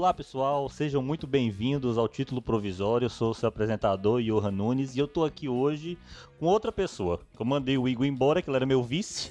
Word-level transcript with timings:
Olá 0.00 0.14
pessoal, 0.14 0.66
sejam 0.70 1.02
muito 1.02 1.26
bem-vindos 1.26 1.98
ao 1.98 2.08
Título 2.08 2.40
Provisório. 2.40 3.04
Eu 3.04 3.10
sou 3.10 3.32
o 3.32 3.34
seu 3.34 3.50
apresentador, 3.50 4.22
Johan 4.22 4.50
Nunes, 4.50 4.96
e 4.96 4.98
eu 4.98 5.06
tô 5.06 5.26
aqui 5.26 5.46
hoje 5.46 5.98
com 6.38 6.46
outra 6.46 6.72
pessoa. 6.72 7.20
Eu 7.38 7.44
mandei 7.44 7.76
o 7.76 7.86
Igor 7.86 8.06
embora, 8.06 8.40
que 8.40 8.48
ele 8.48 8.56
era 8.56 8.64
meu 8.64 8.82
vice. 8.82 9.30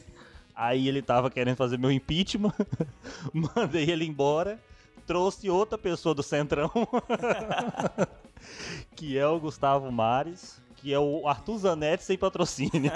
Aí 0.53 0.87
ele 0.87 1.01
tava 1.01 1.31
querendo 1.31 1.55
fazer 1.55 1.79
meu 1.79 1.91
impeachment. 1.91 2.53
mandei 3.33 3.89
ele 3.89 4.05
embora. 4.05 4.59
Trouxe 5.07 5.49
outra 5.49 5.75
pessoa 5.75 6.13
do 6.13 6.21
Centrão, 6.21 6.69
que 8.95 9.17
é 9.17 9.25
o 9.25 9.39
Gustavo 9.39 9.91
Mares, 9.91 10.61
que 10.75 10.93
é 10.93 10.99
o 10.99 11.27
Arthur 11.27 11.57
Zanetti 11.57 12.03
sem 12.03 12.15
patrocínio. 12.15 12.91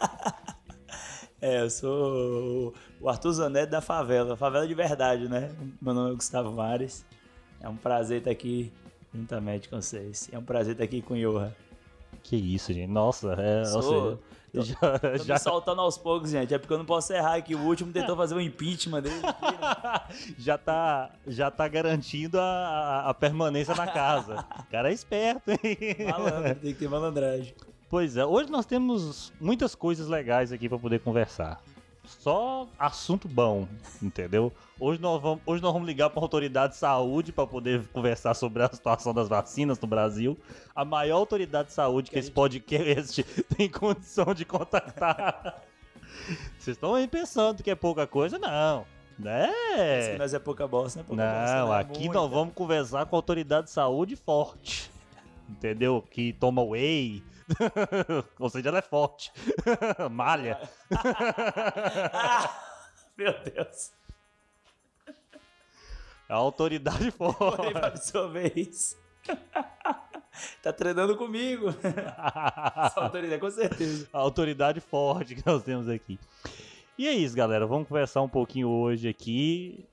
É, 1.42 1.60
eu 1.62 1.68
sou 1.70 2.72
o 3.00 3.08
Arthur 3.08 3.32
Zanetti 3.32 3.70
da 3.72 3.80
favela, 3.80 4.36
favela 4.36 4.66
de 4.66 4.74
verdade, 4.74 5.28
né? 5.28 5.50
Meu 5.80 5.92
nome 5.92 6.12
é 6.12 6.14
Gustavo 6.14 6.52
Mares. 6.52 7.04
É 7.60 7.68
um 7.68 7.76
prazer 7.76 8.18
estar 8.18 8.30
aqui 8.30 8.72
juntamente 9.12 9.68
com 9.68 9.80
vocês. 9.82 10.28
É 10.32 10.38
um 10.38 10.44
prazer 10.44 10.72
estar 10.74 10.84
aqui 10.84 11.02
com 11.02 11.14
o 11.14 11.16
Johan. 11.18 11.52
Que 12.22 12.36
isso, 12.36 12.72
gente. 12.72 12.88
Nossa, 12.90 13.32
é. 13.38 13.64
Sou- 13.64 13.82
Ou 13.82 13.82
Tô, 14.54 14.62
seja, 14.62 14.76
tô 14.76 15.08
já, 15.08 15.12
me 15.12 15.18
já, 15.26 15.38
soltando 15.38 15.80
aos 15.80 15.98
poucos, 15.98 16.30
gente. 16.30 16.54
É 16.54 16.58
porque 16.58 16.72
eu 16.72 16.78
não 16.78 16.84
posso 16.84 17.12
errar 17.12 17.34
aqui. 17.34 17.54
O 17.56 17.60
último 17.66 17.92
tentou 17.92 18.14
fazer 18.14 18.34
o 18.36 18.40
impeachment 18.40 19.02
dele. 19.02 19.20
né? 19.20 19.34
já, 20.38 20.56
tá, 20.56 21.10
já 21.26 21.50
tá 21.50 21.66
garantindo 21.66 22.38
a, 22.38 22.44
a- 22.44 23.10
a 23.10 23.14
permanência 23.14 23.74
na 23.74 23.86
casa. 23.88 24.44
O 24.60 24.70
cara 24.70 24.90
é 24.90 24.92
esperto, 24.92 25.50
hein? 25.50 25.58
Malandro, 26.08 26.54
tem 26.56 26.72
que 26.72 26.78
ter 26.78 26.88
malandragem. 26.88 27.52
Pois 27.92 28.16
é, 28.16 28.24
hoje 28.24 28.50
nós 28.50 28.64
temos 28.64 29.34
muitas 29.38 29.74
coisas 29.74 30.08
legais 30.08 30.50
aqui 30.50 30.66
pra 30.66 30.78
poder 30.78 31.00
conversar. 31.00 31.60
Só 32.06 32.66
assunto 32.78 33.28
bom, 33.28 33.68
entendeu? 34.02 34.50
Hoje 34.80 34.98
nós 34.98 35.20
vamos, 35.20 35.42
hoje 35.44 35.62
nós 35.62 35.74
vamos 35.74 35.86
ligar 35.86 36.08
pra 36.08 36.22
autoridade 36.22 36.72
de 36.72 36.78
saúde 36.78 37.32
pra 37.32 37.46
poder 37.46 37.86
conversar 37.88 38.32
sobre 38.32 38.62
a 38.62 38.70
situação 38.72 39.12
das 39.12 39.28
vacinas 39.28 39.78
no 39.78 39.86
Brasil. 39.86 40.38
A 40.74 40.86
maior 40.86 41.18
autoridade 41.18 41.68
de 41.68 41.74
saúde 41.74 42.10
que 42.10 42.18
esse 42.18 42.30
podcast 42.30 43.22
tem 43.54 43.68
condição 43.68 44.32
de 44.32 44.46
contactar. 44.46 45.62
Vocês 46.58 46.78
estão 46.78 46.94
aí 46.94 47.06
pensando 47.06 47.62
que 47.62 47.70
é 47.70 47.74
pouca 47.74 48.06
coisa? 48.06 48.38
Não. 48.38 48.86
Né? 49.18 49.52
Nós 50.16 50.32
é 50.32 50.38
pouca 50.38 50.66
bosta, 50.66 51.00
não 51.00 51.04
é 51.04 51.08
pouca 51.08 51.24
bosta. 51.24 51.56
Não, 51.56 51.68
né? 51.68 51.74
É 51.74 51.80
aqui 51.80 52.04
muita. 52.04 52.14
nós 52.14 52.30
vamos 52.30 52.54
conversar 52.54 53.04
com 53.04 53.16
a 53.16 53.18
autoridade 53.18 53.66
de 53.66 53.72
saúde 53.72 54.16
forte. 54.16 54.90
Entendeu? 55.46 56.02
Que 56.10 56.32
toma 56.32 56.62
whey. 56.62 57.22
Ou 58.38 58.48
seja, 58.48 58.68
ela 58.68 58.78
é 58.78 58.82
forte. 58.82 59.32
Malha. 60.10 60.58
Ah, 62.14 62.50
meu 63.16 63.32
Deus. 63.42 63.92
A 66.28 66.34
autoridade 66.34 67.10
forte. 67.10 67.72
pra 67.72 67.86
absorver 67.88 68.52
isso. 68.56 68.96
tá 70.62 70.72
treinando 70.72 71.16
comigo. 71.16 71.68
Essa 71.68 73.00
autoridade, 73.00 73.40
com 73.40 73.50
certeza. 73.50 74.08
A 74.12 74.18
autoridade 74.18 74.80
forte 74.80 75.34
que 75.34 75.46
nós 75.46 75.62
temos 75.62 75.88
aqui. 75.88 76.18
E 76.98 77.06
é 77.06 77.12
isso, 77.12 77.36
galera. 77.36 77.66
Vamos 77.66 77.88
conversar 77.88 78.22
um 78.22 78.28
pouquinho 78.28 78.68
hoje 78.68 79.08
aqui. 79.08 79.84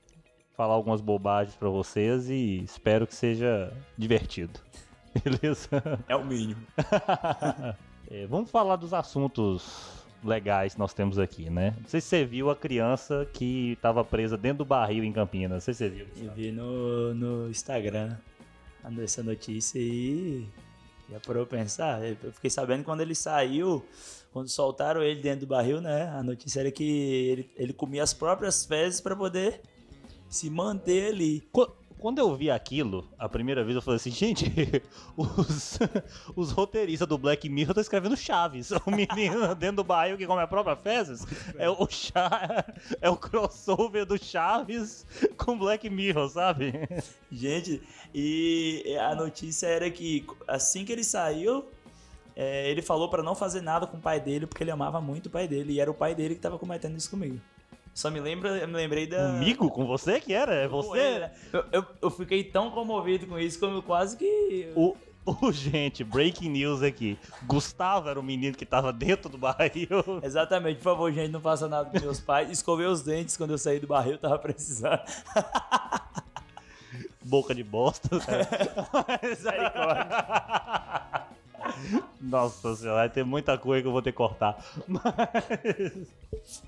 Falar 0.56 0.74
algumas 0.74 1.00
bobagens 1.00 1.56
pra 1.56 1.68
vocês 1.68 2.28
e 2.28 2.62
espero 2.62 3.06
que 3.06 3.14
seja 3.14 3.72
divertido. 3.96 4.60
Beleza? 5.24 5.68
É 6.08 6.16
o 6.16 6.24
mínimo. 6.24 6.60
É, 8.12 8.26
vamos 8.26 8.50
falar 8.50 8.74
dos 8.74 8.92
assuntos 8.92 10.02
legais 10.24 10.72
que 10.74 10.80
nós 10.80 10.92
temos 10.92 11.16
aqui, 11.16 11.48
né? 11.48 11.76
Não 11.80 11.86
sei 11.88 12.00
se 12.00 12.08
você 12.08 12.24
viu 12.24 12.50
a 12.50 12.56
criança 12.56 13.24
que 13.32 13.74
estava 13.74 14.04
presa 14.04 14.36
dentro 14.36 14.58
do 14.58 14.64
barril 14.64 15.04
em 15.04 15.12
Campinas. 15.12 15.52
Não 15.52 15.60
sei 15.60 15.74
se 15.74 15.78
você 15.78 15.88
viu. 15.88 16.06
Eu 16.16 16.32
vi 16.32 16.50
no, 16.50 17.14
no 17.14 17.48
Instagram 17.48 18.16
essa 19.00 19.22
notícia 19.22 19.78
e 19.78 20.44
já 21.08 21.20
parou 21.20 21.46
pra 21.46 21.58
pensar. 21.58 22.02
Eu 22.04 22.32
fiquei 22.32 22.50
sabendo 22.50 22.82
quando 22.82 23.00
ele 23.00 23.14
saiu, 23.14 23.84
quando 24.32 24.48
soltaram 24.48 25.02
ele 25.02 25.20
dentro 25.20 25.40
do 25.40 25.46
barril, 25.46 25.80
né? 25.80 26.08
A 26.08 26.22
notícia 26.22 26.60
era 26.60 26.70
que 26.72 26.84
ele, 26.84 27.50
ele 27.56 27.72
comia 27.72 28.02
as 28.02 28.12
próprias 28.12 28.64
fezes 28.64 29.00
pra 29.00 29.14
poder 29.14 29.60
se 30.28 30.50
manter 30.50 31.12
ali. 31.12 31.42
Quando 32.00 32.18
eu 32.18 32.34
vi 32.34 32.50
aquilo, 32.50 33.06
a 33.18 33.28
primeira 33.28 33.62
vez 33.62 33.76
eu 33.76 33.82
falei 33.82 33.96
assim, 33.96 34.10
gente, 34.10 34.46
os, 35.16 35.78
os 36.34 36.50
roteiristas 36.50 37.06
do 37.06 37.18
Black 37.18 37.48
Mirror 37.48 37.72
estão 37.72 37.82
escrevendo 37.82 38.16
Chaves. 38.16 38.70
O 38.86 38.90
menino 38.90 39.54
dentro 39.54 39.76
do 39.76 39.84
barril 39.84 40.16
que 40.16 40.26
come 40.26 40.40
a 40.40 40.46
própria 40.46 40.74
fezes 40.74 41.26
é 41.58 41.68
o, 41.68 41.86
Cha- 41.88 42.64
é 43.00 43.10
o 43.10 43.16
crossover 43.16 44.06
do 44.06 44.16
Chaves 44.16 45.06
com 45.36 45.58
Black 45.58 45.88
Mirror, 45.90 46.28
sabe? 46.30 46.72
Gente, 47.30 47.82
e 48.14 48.96
a 49.00 49.14
notícia 49.14 49.66
era 49.66 49.90
que 49.90 50.26
assim 50.48 50.84
que 50.84 50.92
ele 50.92 51.04
saiu, 51.04 51.66
é, 52.34 52.70
ele 52.70 52.80
falou 52.80 53.10
pra 53.10 53.22
não 53.22 53.34
fazer 53.34 53.60
nada 53.60 53.86
com 53.86 53.98
o 53.98 54.00
pai 54.00 54.18
dele 54.18 54.46
porque 54.46 54.64
ele 54.64 54.70
amava 54.70 55.00
muito 55.00 55.26
o 55.26 55.30
pai 55.30 55.46
dele 55.46 55.74
e 55.74 55.80
era 55.80 55.90
o 55.90 55.94
pai 55.94 56.14
dele 56.14 56.34
que 56.34 56.40
tava 56.40 56.58
cometendo 56.58 56.96
isso 56.96 57.10
comigo. 57.10 57.38
Só 57.94 58.10
me 58.10 58.20
lembra, 58.20 58.56
eu 58.58 58.68
me 58.68 58.74
lembrei 58.74 59.06
da. 59.06 59.32
Comigo? 59.32 59.70
Com 59.70 59.86
você 59.86 60.20
que 60.20 60.32
era? 60.32 60.54
É 60.54 60.68
você? 60.68 61.18
né? 61.18 61.32
eu, 61.52 61.64
eu, 61.72 61.84
eu 62.02 62.10
fiquei 62.10 62.44
tão 62.44 62.70
comovido 62.70 63.26
com 63.26 63.38
isso 63.38 63.58
como 63.58 63.76
eu 63.76 63.82
quase 63.82 64.16
que. 64.16 64.72
O, 65.26 65.52
gente, 65.52 66.02
breaking 66.02 66.48
news 66.48 66.82
aqui. 66.82 67.18
Gustavo 67.46 68.08
era 68.08 68.18
o 68.18 68.22
menino 68.22 68.56
que 68.56 68.64
tava 68.64 68.90
dentro 68.90 69.28
do 69.28 69.36
barril. 69.36 69.88
Exatamente, 70.24 70.78
por 70.78 70.84
favor, 70.84 71.12
gente, 71.12 71.30
não 71.30 71.40
faça 71.40 71.68
nada 71.68 71.90
com 71.90 72.00
meus 72.00 72.18
pais. 72.18 72.50
Escovei 72.50 72.86
os 72.86 73.02
dentes 73.02 73.36
quando 73.36 73.50
eu 73.50 73.58
saí 73.58 73.78
do 73.78 73.86
barril, 73.86 74.16
tava 74.16 74.38
precisando. 74.38 75.02
Boca 77.22 77.54
de 77.54 77.62
bosta. 77.62 78.08
Nossa 82.20 82.74
senhora, 82.76 82.98
vai 82.98 83.10
ter 83.10 83.24
muita 83.24 83.56
coisa 83.56 83.82
que 83.82 83.88
eu 83.88 83.92
vou 83.92 84.02
ter 84.02 84.12
que 84.12 84.18
cortar. 84.18 84.64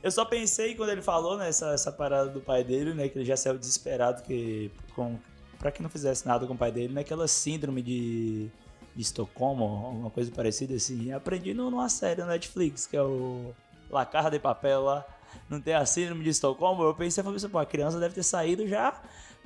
Eu 0.02 0.10
só 0.10 0.24
pensei 0.24 0.74
quando 0.74 0.90
ele 0.90 1.02
falou 1.02 1.36
nessa 1.36 1.72
essa 1.72 1.92
parada 1.92 2.28
do 2.28 2.40
pai 2.40 2.64
dele, 2.64 2.94
né? 2.94 3.08
Que 3.08 3.18
ele 3.18 3.24
já 3.24 3.36
saiu 3.36 3.58
desesperado 3.58 4.22
que 4.22 4.70
com, 4.94 5.16
pra 5.58 5.70
que 5.70 5.82
não 5.82 5.90
fizesse 5.90 6.26
nada 6.26 6.46
com 6.46 6.54
o 6.54 6.58
pai 6.58 6.72
dele, 6.72 6.92
naquela 6.92 7.28
síndrome 7.28 7.82
de, 7.82 8.48
de 8.94 9.02
Estocolmo, 9.02 9.64
alguma 9.64 10.10
coisa 10.10 10.30
parecida 10.30 10.74
assim. 10.74 11.12
Aprendi 11.12 11.54
no, 11.54 11.70
numa 11.70 11.88
série 11.88 12.20
na 12.20 12.26
Netflix, 12.28 12.86
que 12.86 12.96
é 12.96 13.02
o 13.02 13.52
La 13.90 14.04
Casa 14.04 14.30
de 14.30 14.38
Papel 14.38 14.82
lá. 14.82 15.06
Não 15.48 15.60
tem 15.60 15.74
a 15.74 15.84
síndrome 15.86 16.24
de 16.24 16.30
Estocolmo. 16.30 16.82
Eu 16.82 16.94
pensei, 16.94 17.22
falei 17.22 17.36
assim, 17.36 17.48
pô, 17.48 17.58
a 17.58 17.66
criança 17.66 17.98
deve 17.98 18.14
ter 18.14 18.22
saído 18.22 18.66
já 18.66 19.00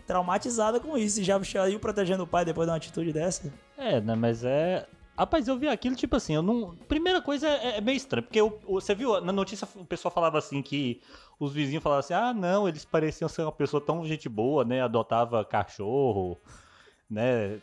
traumatizada 0.07 0.81
com 0.81 0.97
isso. 0.97 1.21
E 1.21 1.25
já 1.25 1.43
saiu 1.43 1.79
protegendo 1.81 2.23
o 2.23 2.27
pai 2.27 2.45
depois 2.45 2.67
de 2.67 2.71
uma 2.71 2.77
atitude 2.77 3.13
dessa. 3.13 3.53
É, 3.77 4.01
né, 4.01 4.15
mas 4.15 4.45
é. 4.45 4.87
Rapaz, 5.19 5.49
eu 5.49 5.57
vi 5.59 5.67
aquilo, 5.69 5.97
tipo 5.97 6.15
assim, 6.17 6.35
eu 6.35 6.43
não. 6.43 6.77
Primeira 6.89 7.23
coisa 7.23 7.49
é, 7.49 7.79
é 7.79 7.81
meio 7.81 7.97
estranho, 7.97 8.23
porque 8.25 8.41
o- 8.43 8.59
você 8.67 8.95
viu, 8.95 9.21
na 9.21 9.33
notícia 9.33 9.67
o 9.77 9.85
pessoal 9.85 10.13
falava 10.13 10.37
assim 10.39 10.61
que 10.63 11.01
os 11.41 11.53
vizinhos 11.53 11.83
falavam 11.83 12.01
assim: 12.01 12.15
ah, 12.15 12.35
não, 12.35 12.69
eles 12.69 12.85
pareciam 12.85 13.29
ser 13.29 13.43
uma 13.43 13.53
pessoa 13.53 13.81
tão 13.81 14.05
gente 14.05 14.29
boa, 14.29 14.65
né? 14.65 14.83
Adotava 14.83 15.45
cachorro, 15.45 16.39
né? 17.09 17.59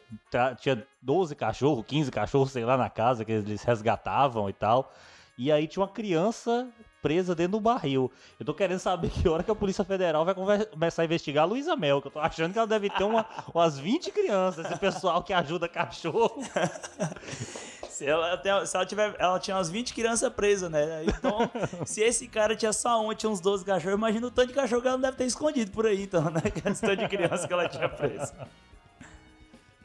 Tinha 0.59 0.85
12 1.01 1.35
cachorros, 1.35 1.85
15 1.85 2.09
cachorros, 2.11 2.51
sei 2.51 2.65
lá, 2.65 2.75
na 2.77 2.89
casa 2.89 3.23
que 3.23 3.31
eles 3.31 3.63
resgatavam 3.63 4.49
e 4.49 4.53
tal. 4.53 4.91
E 5.37 5.51
aí 5.51 5.67
tinha 5.67 5.81
uma 5.81 5.89
criança 5.91 6.67
presa 7.01 7.33
dentro 7.35 7.53
do 7.53 7.59
barril. 7.59 8.11
Eu 8.39 8.45
tô 8.45 8.53
querendo 8.53 8.79
saber 8.79 9.09
que 9.09 9.27
hora 9.27 9.43
que 9.43 9.51
a 9.51 9.55
Polícia 9.55 9.83
Federal 9.83 10.23
vai 10.23 10.33
começar 10.35 11.01
a 11.01 11.05
investigar 11.05 11.43
a 11.43 11.47
Luísa 11.47 11.75
Mel, 11.75 12.01
que 12.01 12.07
eu 12.07 12.11
tô 12.11 12.19
achando 12.19 12.53
que 12.53 12.57
ela 12.57 12.67
deve 12.67 12.89
ter 12.89 13.03
uma- 13.03 13.25
umas 13.53 13.77
20 13.77 14.11
crianças, 14.11 14.65
esse 14.65 14.79
pessoal 14.79 15.21
que 15.23 15.33
ajuda 15.33 15.67
cachorro. 15.67 16.41
Se 17.89 18.07
ela, 18.07 18.35
tem- 18.37 18.65
se 18.65 18.75
ela 18.75 18.85
tiver. 18.87 19.15
Ela 19.19 19.39
tinha 19.39 19.55
umas 19.55 19.69
20 19.69 19.93
crianças 19.93 20.33
presas, 20.33 20.67
né? 20.69 21.03
Então, 21.05 21.37
se 21.85 22.01
esse 22.01 22.27
cara 22.27 22.55
tinha 22.55 22.73
só 22.73 22.99
um, 23.07 23.13
tinha 23.13 23.29
uns 23.29 23.39
12 23.39 23.63
cachorros, 23.63 23.95
imagina 23.95 24.25
o 24.25 24.31
tanto 24.31 24.47
de 24.47 24.53
cachorro 24.53 24.81
que 24.81 24.87
ela 24.87 24.97
não 24.97 25.01
deve 25.03 25.15
ter 25.15 25.25
escondido 25.25 25.69
por 25.69 25.85
aí, 25.85 26.01
então, 26.03 26.23
né? 26.23 26.41
Esse 26.71 26.81
tanto 26.81 26.97
de 26.97 27.07
criança 27.07 27.47
que 27.47 27.53
ela 27.53 27.69
tinha 27.69 27.87
preso. 27.87 28.33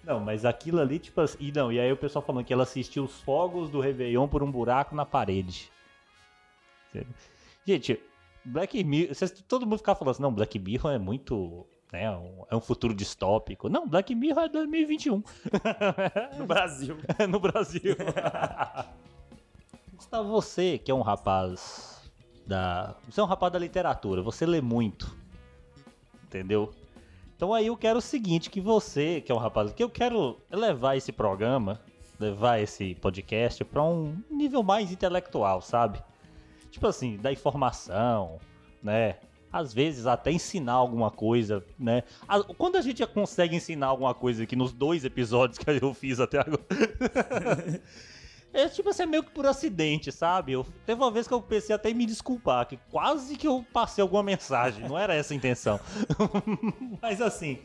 Não, 0.09 0.19
mas 0.19 0.47
aquilo 0.47 0.81
ali, 0.81 0.99
tipo 0.99 1.21
assim. 1.21 1.37
E 1.39 1.53
não, 1.53 1.71
e 1.71 1.79
aí 1.79 1.93
o 1.93 1.97
pessoal 1.97 2.25
falando 2.25 2.43
que 2.43 2.51
ela 2.51 2.63
assistiu 2.63 3.05
os 3.05 3.21
fogos 3.21 3.69
do 3.69 3.79
Réveillon 3.79 4.27
por 4.27 4.43
um 4.43 4.51
buraco 4.51 4.97
na 4.97 5.05
parede. 5.05 5.71
Gente, 7.67 8.01
Black 8.43 8.83
Mirror. 8.83 9.15
todo 9.47 9.67
mundo 9.67 9.77
ficava 9.77 9.99
falando 9.99 10.13
assim, 10.13 10.23
não, 10.23 10.33
Black 10.33 10.59
Mirror 10.59 10.93
é 10.93 10.99
muito. 10.99 11.67
Né, 11.93 12.05
é 12.51 12.57
um 12.57 12.61
futuro 12.61 12.95
distópico. 12.95 13.69
Não, 13.69 13.87
Black 13.87 14.15
Mirror 14.15 14.45
é 14.45 14.49
2021. 14.49 15.23
No 16.39 16.47
Brasil. 16.47 16.97
no 17.29 17.39
Brasil. 17.39 17.95
Gustavo, 19.95 20.31
você 20.31 20.79
que 20.79 20.91
é 20.91 20.95
um 20.95 21.03
rapaz 21.03 22.11
da. 22.47 22.97
Você 23.11 23.21
é 23.21 23.23
um 23.23 23.27
rapaz 23.27 23.53
da 23.53 23.59
literatura, 23.59 24.23
você 24.23 24.47
lê 24.47 24.63
muito. 24.63 25.15
Entendeu? 26.25 26.73
Então 27.39 27.55
aí 27.55 27.69
eu 27.69 27.77
quero 27.77 28.01
o 28.01 28.03
seguinte, 28.03 28.51
que 28.51 28.61
você, 28.61 29.21
que 29.21 29.31
é 29.31 29.35
um 29.35 29.39
rapaz, 29.39 29.73
que 29.73 29.85
eu 29.85 29.89
quero 29.89 30.41
levar 30.51 30.97
esse 30.97 31.13
programa, 31.13 31.81
levar 32.19 32.59
esse 32.59 32.97
podcast 32.97 33.65
pra 33.65 33.81
um 33.81 34.21
nível 34.29 34.61
mais 34.61 34.91
intelectual, 34.91 35.63
sabe? 35.63 36.03
Tipo 36.69 36.89
assim, 36.89 37.17
da 37.17 37.31
informação, 37.31 38.41
né? 38.83 39.19
às 39.53 39.73
vezes 39.73 40.05
até 40.05 40.33
ensinar 40.33 40.73
alguma 40.73 41.13
coisa, 41.13 41.65
né? 41.79 42.03
Quando 42.59 42.77
a 42.77 42.83
gente 42.83 43.07
consegue 43.07 43.55
ensinar 43.55 43.87
alguma 43.87 44.15
coisa 44.15 44.43
aqui 44.43 44.57
nos 44.57 44.73
dois 44.73 45.05
episódios 45.05 45.59
que 45.63 45.71
eu 45.71 45.95
fiz 45.95 46.19
até 46.19 46.41
agora. 46.41 46.61
É 48.59 48.69
tipo 48.69 48.89
assim, 48.89 49.05
é 49.05 49.07
meio 49.07 49.23
que 49.23 49.31
por 49.31 49.47
acidente, 49.47 50.11
sabe? 50.11 50.53
Eu, 50.53 50.67
teve 50.85 51.01
uma 51.01 51.13
vez 51.13 51.29
que 51.29 51.33
eu 51.33 51.41
pensei 51.41 51.75
até 51.75 51.91
em 51.91 51.95
me 51.95 52.05
desculpar, 52.05 52.67
que 52.67 52.77
quase 52.91 53.37
que 53.37 53.47
eu 53.47 53.65
passei 53.73 54.03
alguma 54.03 54.23
mensagem, 54.23 54.89
não 54.89 54.99
era 54.99 55.15
essa 55.15 55.33
a 55.33 55.37
intenção. 55.37 55.79
Mas 57.01 57.21
assim, 57.21 57.61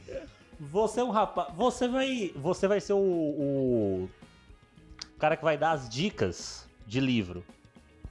você 0.60 1.00
é 1.00 1.04
um 1.04 1.10
rapaz. 1.10 1.54
Você 1.56 1.88
vai. 1.88 2.32
Você 2.36 2.68
vai 2.68 2.80
ser 2.80 2.94
o, 2.94 3.00
o 3.00 4.10
cara 5.18 5.36
que 5.36 5.44
vai 5.44 5.58
dar 5.58 5.72
as 5.72 5.90
dicas 5.90 6.68
de 6.86 7.00
livro. 7.00 7.44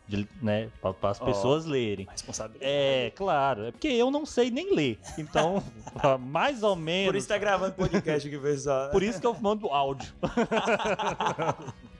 De, 0.09 0.29
né? 0.43 0.69
Para 0.81 1.11
as 1.11 1.21
pessoas 1.21 1.65
lerem. 1.65 2.09
Responsabilidade. 2.11 2.69
É, 2.69 3.13
claro. 3.15 3.67
É 3.67 3.71
porque 3.71 3.89
eu 3.89 4.11
não 4.11 4.27
sei 4.27 4.51
nem 4.51 4.75
ler. 4.75 4.99
Então, 5.17 5.63
mais 6.21 6.65
ou 6.65 6.75
menos. 6.75 7.13
Por 7.13 7.17
isso 7.17 7.29
tá 7.29 7.39
gravando 7.39 7.75
podcast 7.75 8.27
aqui, 8.27 8.39
pessoal. 8.39 8.91
Por 8.91 9.03
isso 9.05 9.21
que 9.21 9.27
eu 9.27 9.35
mando 9.41 9.69
áudio. 9.69 10.13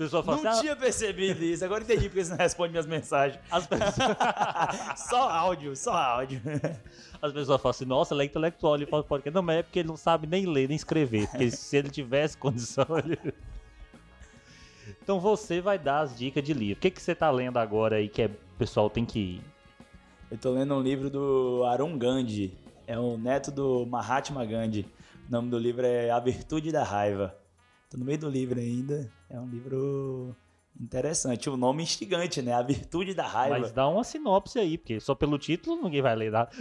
A 0.00 0.02
pessoa 0.02 0.22
fala 0.22 0.40
Não 0.42 0.50
assim, 0.50 0.62
tinha 0.62 0.74
percebido 0.74 1.44
isso, 1.44 1.62
agora 1.62 1.84
entendi 1.84 2.08
porque 2.08 2.24
você 2.24 2.30
não 2.30 2.38
responde 2.38 2.70
minhas 2.70 2.86
mensagens. 2.86 3.38
ah, 3.50 3.58
as, 3.58 3.66
pessoas, 3.66 4.08
Só 5.10 5.28
áudio, 5.28 5.76
só 5.76 5.92
áudio. 5.92 6.40
as 7.20 7.32
pessoas 7.34 7.60
falam 7.60 7.70
assim, 7.70 7.84
nossa, 7.84 8.14
ele 8.14 8.22
é 8.22 8.24
intelectual, 8.24 8.76
ele 8.76 8.86
fala 8.86 9.04
podcast. 9.04 9.34
Não, 9.34 9.42
mas 9.42 9.58
é 9.58 9.62
porque 9.62 9.80
ele 9.80 9.88
não 9.88 9.98
sabe 9.98 10.26
nem 10.26 10.46
ler, 10.46 10.68
nem 10.68 10.76
escrever. 10.76 11.28
Porque 11.28 11.50
se 11.52 11.76
ele 11.76 11.90
tivesse 11.90 12.38
condição, 12.38 12.86
ele... 12.96 13.18
Então 15.02 15.20
você 15.20 15.60
vai 15.60 15.78
dar 15.78 16.00
as 16.00 16.16
dicas 16.16 16.42
de 16.42 16.54
livro. 16.54 16.78
O 16.78 16.80
que, 16.80 16.90
que 16.90 17.02
você 17.02 17.14
tá 17.14 17.30
lendo 17.30 17.58
agora 17.58 17.96
aí 17.96 18.08
que 18.08 18.22
é, 18.22 18.26
o 18.26 18.58
pessoal 18.58 18.88
tem 18.88 19.04
que... 19.04 19.38
Eu 20.30 20.38
tô 20.38 20.50
lendo 20.52 20.74
um 20.74 20.80
livro 20.80 21.10
do 21.10 21.62
Arun 21.64 21.98
Gandhi, 21.98 22.56
é 22.86 22.98
o 22.98 23.18
neto 23.18 23.50
do 23.50 23.84
Mahatma 23.84 24.46
Gandhi. 24.46 24.86
O 25.28 25.32
nome 25.32 25.50
do 25.50 25.58
livro 25.58 25.84
é 25.84 26.10
A 26.10 26.18
Virtude 26.18 26.72
da 26.72 26.84
Raiva. 26.84 27.36
Tô 27.90 27.98
no 27.98 28.04
meio 28.04 28.18
do 28.18 28.30
livro 28.30 28.58
ainda, 28.60 29.10
é 29.30 29.38
um 29.38 29.46
livro 29.46 30.34
interessante. 30.78 31.48
O 31.48 31.56
nome 31.56 31.82
instigante, 31.82 32.42
né? 32.42 32.52
A 32.52 32.62
Virtude 32.62 33.14
da 33.14 33.26
Raiva. 33.26 33.58
Mas 33.60 33.72
dá 33.72 33.88
uma 33.88 34.02
sinopse 34.02 34.58
aí, 34.58 34.76
porque 34.76 34.98
só 35.00 35.14
pelo 35.14 35.38
título 35.38 35.80
ninguém 35.82 36.02
vai 36.02 36.16
ler 36.16 36.32
nada. 36.32 36.50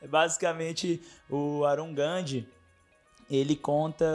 É 0.00 0.06
Basicamente, 0.06 1.02
o 1.28 1.64
Arun 1.64 1.92
Gandhi, 1.92 2.46
ele 3.28 3.56
conta 3.56 4.06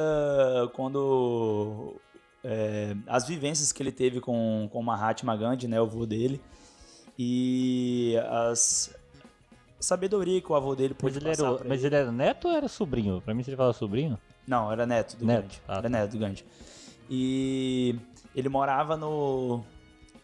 quando 0.73 1.95
é, 2.41 2.95
as 3.05 3.27
vivências 3.27 3.73
que 3.73 3.83
ele 3.83 3.91
teve 3.91 4.21
com 4.21 4.69
com 4.71 4.79
o 4.79 4.83
Mahatma 4.83 5.35
Gandhi, 5.35 5.67
né, 5.67 5.81
o 5.81 5.83
avô 5.83 6.05
dele, 6.05 6.39
e 7.19 8.15
as 8.29 8.95
sabedoria 9.77 10.39
que 10.39 10.49
o 10.49 10.55
avô 10.55 10.73
dele 10.73 10.93
Mas 10.93 11.01
pôde 11.01 11.17
ele, 11.17 11.27
era, 11.27 11.37
passar 11.37 11.57
pra 11.57 11.67
mas 11.67 11.79
ele. 11.79 11.87
ele 11.87 11.95
era 12.03 12.11
neto 12.13 12.47
ou 12.47 12.53
era 12.55 12.69
sobrinho? 12.69 13.21
Pra 13.21 13.33
mim, 13.33 13.43
se 13.43 13.49
ele 13.49 13.57
fala 13.57 13.73
sobrinho... 13.73 14.17
Não, 14.47 14.71
era 14.71 14.85
neto 14.85 15.15
do 15.15 15.25
Neto, 15.25 15.43
Gandhi. 15.43 15.61
ah, 15.67 15.73
era 15.73 15.81
tá. 15.83 15.89
neto 15.89 16.11
do 16.11 16.19
Gandhi. 16.19 16.45
E 17.09 17.95
ele 18.35 18.49
morava 18.49 18.97
no, 18.97 19.63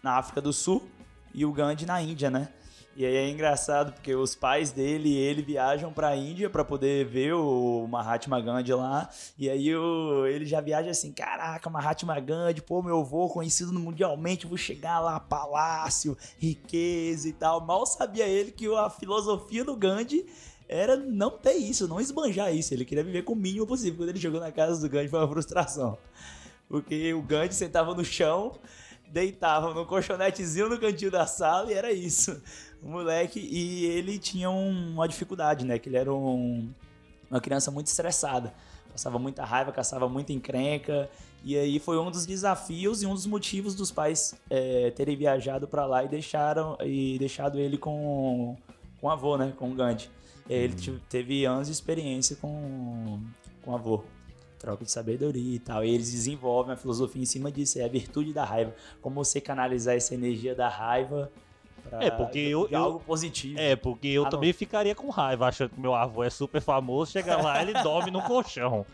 na 0.04 0.18
África 0.18 0.42
do 0.42 0.51
Sul 0.51 0.88
e 1.33 1.45
o 1.45 1.51
Gandhi 1.51 1.86
na 1.86 2.01
Índia, 2.01 2.30
né? 2.30 2.50
E 2.95 3.06
aí 3.06 3.16
é 3.16 3.30
engraçado 3.30 3.94
porque 3.94 4.13
os 4.13 4.36
pais 4.36 4.74
dele 4.74 5.07
e 5.07 5.18
ele 5.18 5.42
viajam 5.42 5.94
pra 5.94 6.18
Índia 6.18 6.50
pra 6.50 6.66
poder 6.66 7.06
ver 7.06 7.33
o 7.33 7.88
Mahatma 7.88 8.42
Gandhi 8.42 8.74
lá. 8.74 9.10
E 9.38 9.50
aí 9.50 9.74
o, 9.74 10.25
ele 10.25 10.45
já 10.45 10.60
viaja 10.60 10.92
assim: 10.92 11.13
caraca, 11.13 11.69
Mahatma 11.69 12.19
Gandhi, 12.19 12.62
pô, 12.62 12.81
meu 12.81 13.00
avô 13.00 13.30
conhecido 13.30 13.72
mundialmente, 13.72 14.45
vou 14.45 14.57
chegar 14.57 15.00
lá, 15.00 15.18
palácio, 15.18 16.18
riqueza 16.38 17.30
e 17.30 17.31
tal. 17.31 17.65
Mal 17.65 17.86
sabia 17.86 18.27
ele 18.27 18.51
que 18.51 18.68
a 18.75 18.89
filosofia 18.89 19.63
do 19.63 19.77
Gandhi 19.77 20.25
era 20.69 20.95
não 20.95 21.31
ter 21.31 21.54
isso, 21.54 21.88
não 21.88 22.00
esbanjar 22.00 22.54
isso. 22.54 22.74
Ele 22.74 22.86
queria 22.86 23.04
viver 23.04 23.24
com 23.24 23.33
o 23.33 23.36
mínimo 23.36 23.66
possível. 23.66 23.98
Quando 23.98 24.10
ele 24.10 24.19
chegou 24.19 24.39
na 24.39 24.51
casa 24.51 24.80
do 24.80 24.88
Gandhi 24.89 25.10
foi 25.10 25.19
uma 25.19 25.27
frustração. 25.27 25.98
Porque 26.69 27.12
o 27.13 27.21
Gandhi 27.24 27.56
sentava 27.56 27.95
no 27.95 28.06
chão, 28.06 28.54
deitava 29.12 29.74
no 29.74 29.86
colchonetezinho 29.86 30.69
no 30.69 30.80
cantinho 30.80 31.10
da 31.10 31.25
sala 31.25 31.71
e 31.71 31.74
era 31.74 31.92
isso. 31.92 32.39
O 32.83 32.88
moleque, 32.89 33.39
e 33.39 33.86
ele 33.86 34.19
tinha 34.19 34.50
um- 34.50 34.92
uma 34.94 35.07
dificuldade, 35.07 35.66
né? 35.66 35.80
Que 35.80 35.89
ele 35.89 35.98
era 35.98 36.13
um- 36.13 36.69
uma 37.30 37.42
criança 37.42 37.72
muito 37.72 37.88
estressada. 37.88 38.54
Passava 38.92 39.18
muita 39.18 39.44
raiva, 39.44 39.72
caçava 39.72 40.07
muita 40.07 40.31
encrenca. 40.31 41.10
E 41.44 41.57
aí 41.57 41.80
foi 41.80 41.98
um 41.98 42.12
dos 42.12 42.25
desafios 42.25 43.01
e 43.01 43.06
um 43.07 43.13
dos 43.13 43.25
motivos 43.25 43.74
dos 43.74 43.92
pais 43.92 44.36
é, 44.50 44.92
terem 44.92 45.15
viajado 45.18 45.68
pra 45.68 45.86
lá 45.86 46.04
e 46.04 46.07
deixaram 46.07 46.77
e 46.83 47.18
deixado 47.18 47.57
ele 47.60 47.77
com, 47.77 48.56
com 49.01 49.07
o 49.07 49.10
avô, 49.10 49.38
né? 49.38 49.54
Com 49.57 49.72
o 49.72 49.74
Gandhi. 49.74 50.10
Aí 50.50 50.56
ele 50.56 50.75
teve 51.10 51.46
anos 51.46 51.68
de 51.68 51.74
experiência 51.74 52.36
com, 52.36 53.19
com 53.63 53.75
avô. 53.75 54.04
Troca 54.57 54.84
de 54.84 54.92
sabedoria 54.92 55.56
e 55.56 55.60
tal. 55.60 55.86
E 55.86 55.90
eles 55.94 56.12
desenvolvem 56.12 56.74
a 56.74 56.75
filosofia 56.75 57.22
em 57.22 57.25
cima 57.25 57.50
disso. 57.51 57.80
É 57.80 57.86
a 57.86 57.88
virtude 57.88 58.34
da 58.34 58.44
raiva. 58.44 58.74
Como 59.01 59.24
você 59.24 59.40
canalizar 59.40 59.96
essa 59.96 60.13
energia 60.13 60.54
da 60.54 60.68
raiva 60.68 61.31
pra 61.90 62.04
É, 62.04 62.12
porque 62.12 62.40
eu- 62.40 62.68
eu- 62.69 62.78
algo 62.84 63.00
positivo. 63.00 63.57
É, 63.57 63.78
porque 63.78 64.10
eu 64.10 64.24
Ah, 64.24 64.25
não. 64.25 64.31
também 64.31 64.51
ficaria 64.51 64.94
com 64.94 65.10
raiva, 65.10 65.48
achando 65.48 65.69
que 65.69 65.80
meu 65.80 65.96
avô 65.96 66.24
é 66.25 66.30
super 66.30 66.60
famoso, 66.60 67.12
chega 67.12 67.38
lá 67.42 67.62
ele 67.62 67.72
dorme 67.81 68.12
no 68.12 68.22
colchão. 68.24 68.86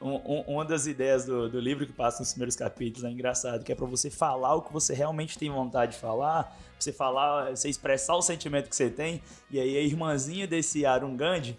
Um- 0.00 0.14
um- 0.14 0.44
uma 0.54 0.64
das 0.64 0.86
ideias 0.86 1.24
do, 1.24 1.48
do 1.48 1.58
livro 1.58 1.84
que 1.84 1.92
passa 1.92 2.20
nos 2.20 2.30
primeiros 2.30 2.54
capítulos 2.54 3.04
é 3.04 3.10
engraçado, 3.10 3.64
que 3.64 3.72
é 3.72 3.74
pra 3.74 3.86
você 3.86 4.08
falar 4.10 4.54
o 4.54 4.62
que 4.62 4.72
você 4.72 4.94
realmente 4.94 5.36
tem 5.36 5.50
vontade 5.50 5.92
de 5.92 5.98
falar, 5.98 6.44
pra 6.44 6.54
você 6.78 6.92
falar, 6.92 7.50
você 7.50 7.68
expressar 7.68 8.14
o 8.14 8.22
sentimento 8.22 8.68
que 8.68 8.76
você 8.76 8.88
tem, 8.88 9.20
e 9.50 9.58
aí 9.58 9.76
a 9.76 9.80
irmãzinha 9.80 10.46
desse 10.46 10.86
Arun 10.86 11.16
Gandhi, 11.16 11.58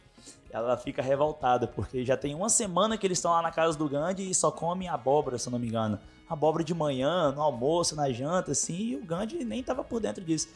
ela 0.51 0.77
fica 0.77 1.01
revoltada, 1.01 1.67
porque 1.67 2.05
já 2.05 2.15
tem 2.15 2.33
uma 2.33 2.49
semana 2.49 2.97
que 2.97 3.05
eles 3.05 3.17
estão 3.17 3.31
lá 3.31 3.41
na 3.41 3.51
casa 3.51 3.77
do 3.77 3.87
Gandhi 3.89 4.29
e 4.29 4.33
só 4.33 4.49
comem 4.49 4.87
abóbora, 4.87 5.37
se 5.37 5.47
eu 5.47 5.51
não 5.51 5.59
me 5.59 5.67
engano. 5.67 5.99
Abóbora 6.27 6.63
de 6.63 6.73
manhã, 6.73 7.31
no 7.31 7.41
almoço, 7.41 7.95
na 7.95 8.09
janta, 8.11 8.51
assim, 8.51 8.91
e 8.91 8.95
o 8.95 9.03
Gandhi 9.05 9.43
nem 9.43 9.61
tava 9.61 9.83
por 9.83 9.99
dentro 9.99 10.23
disso. 10.23 10.47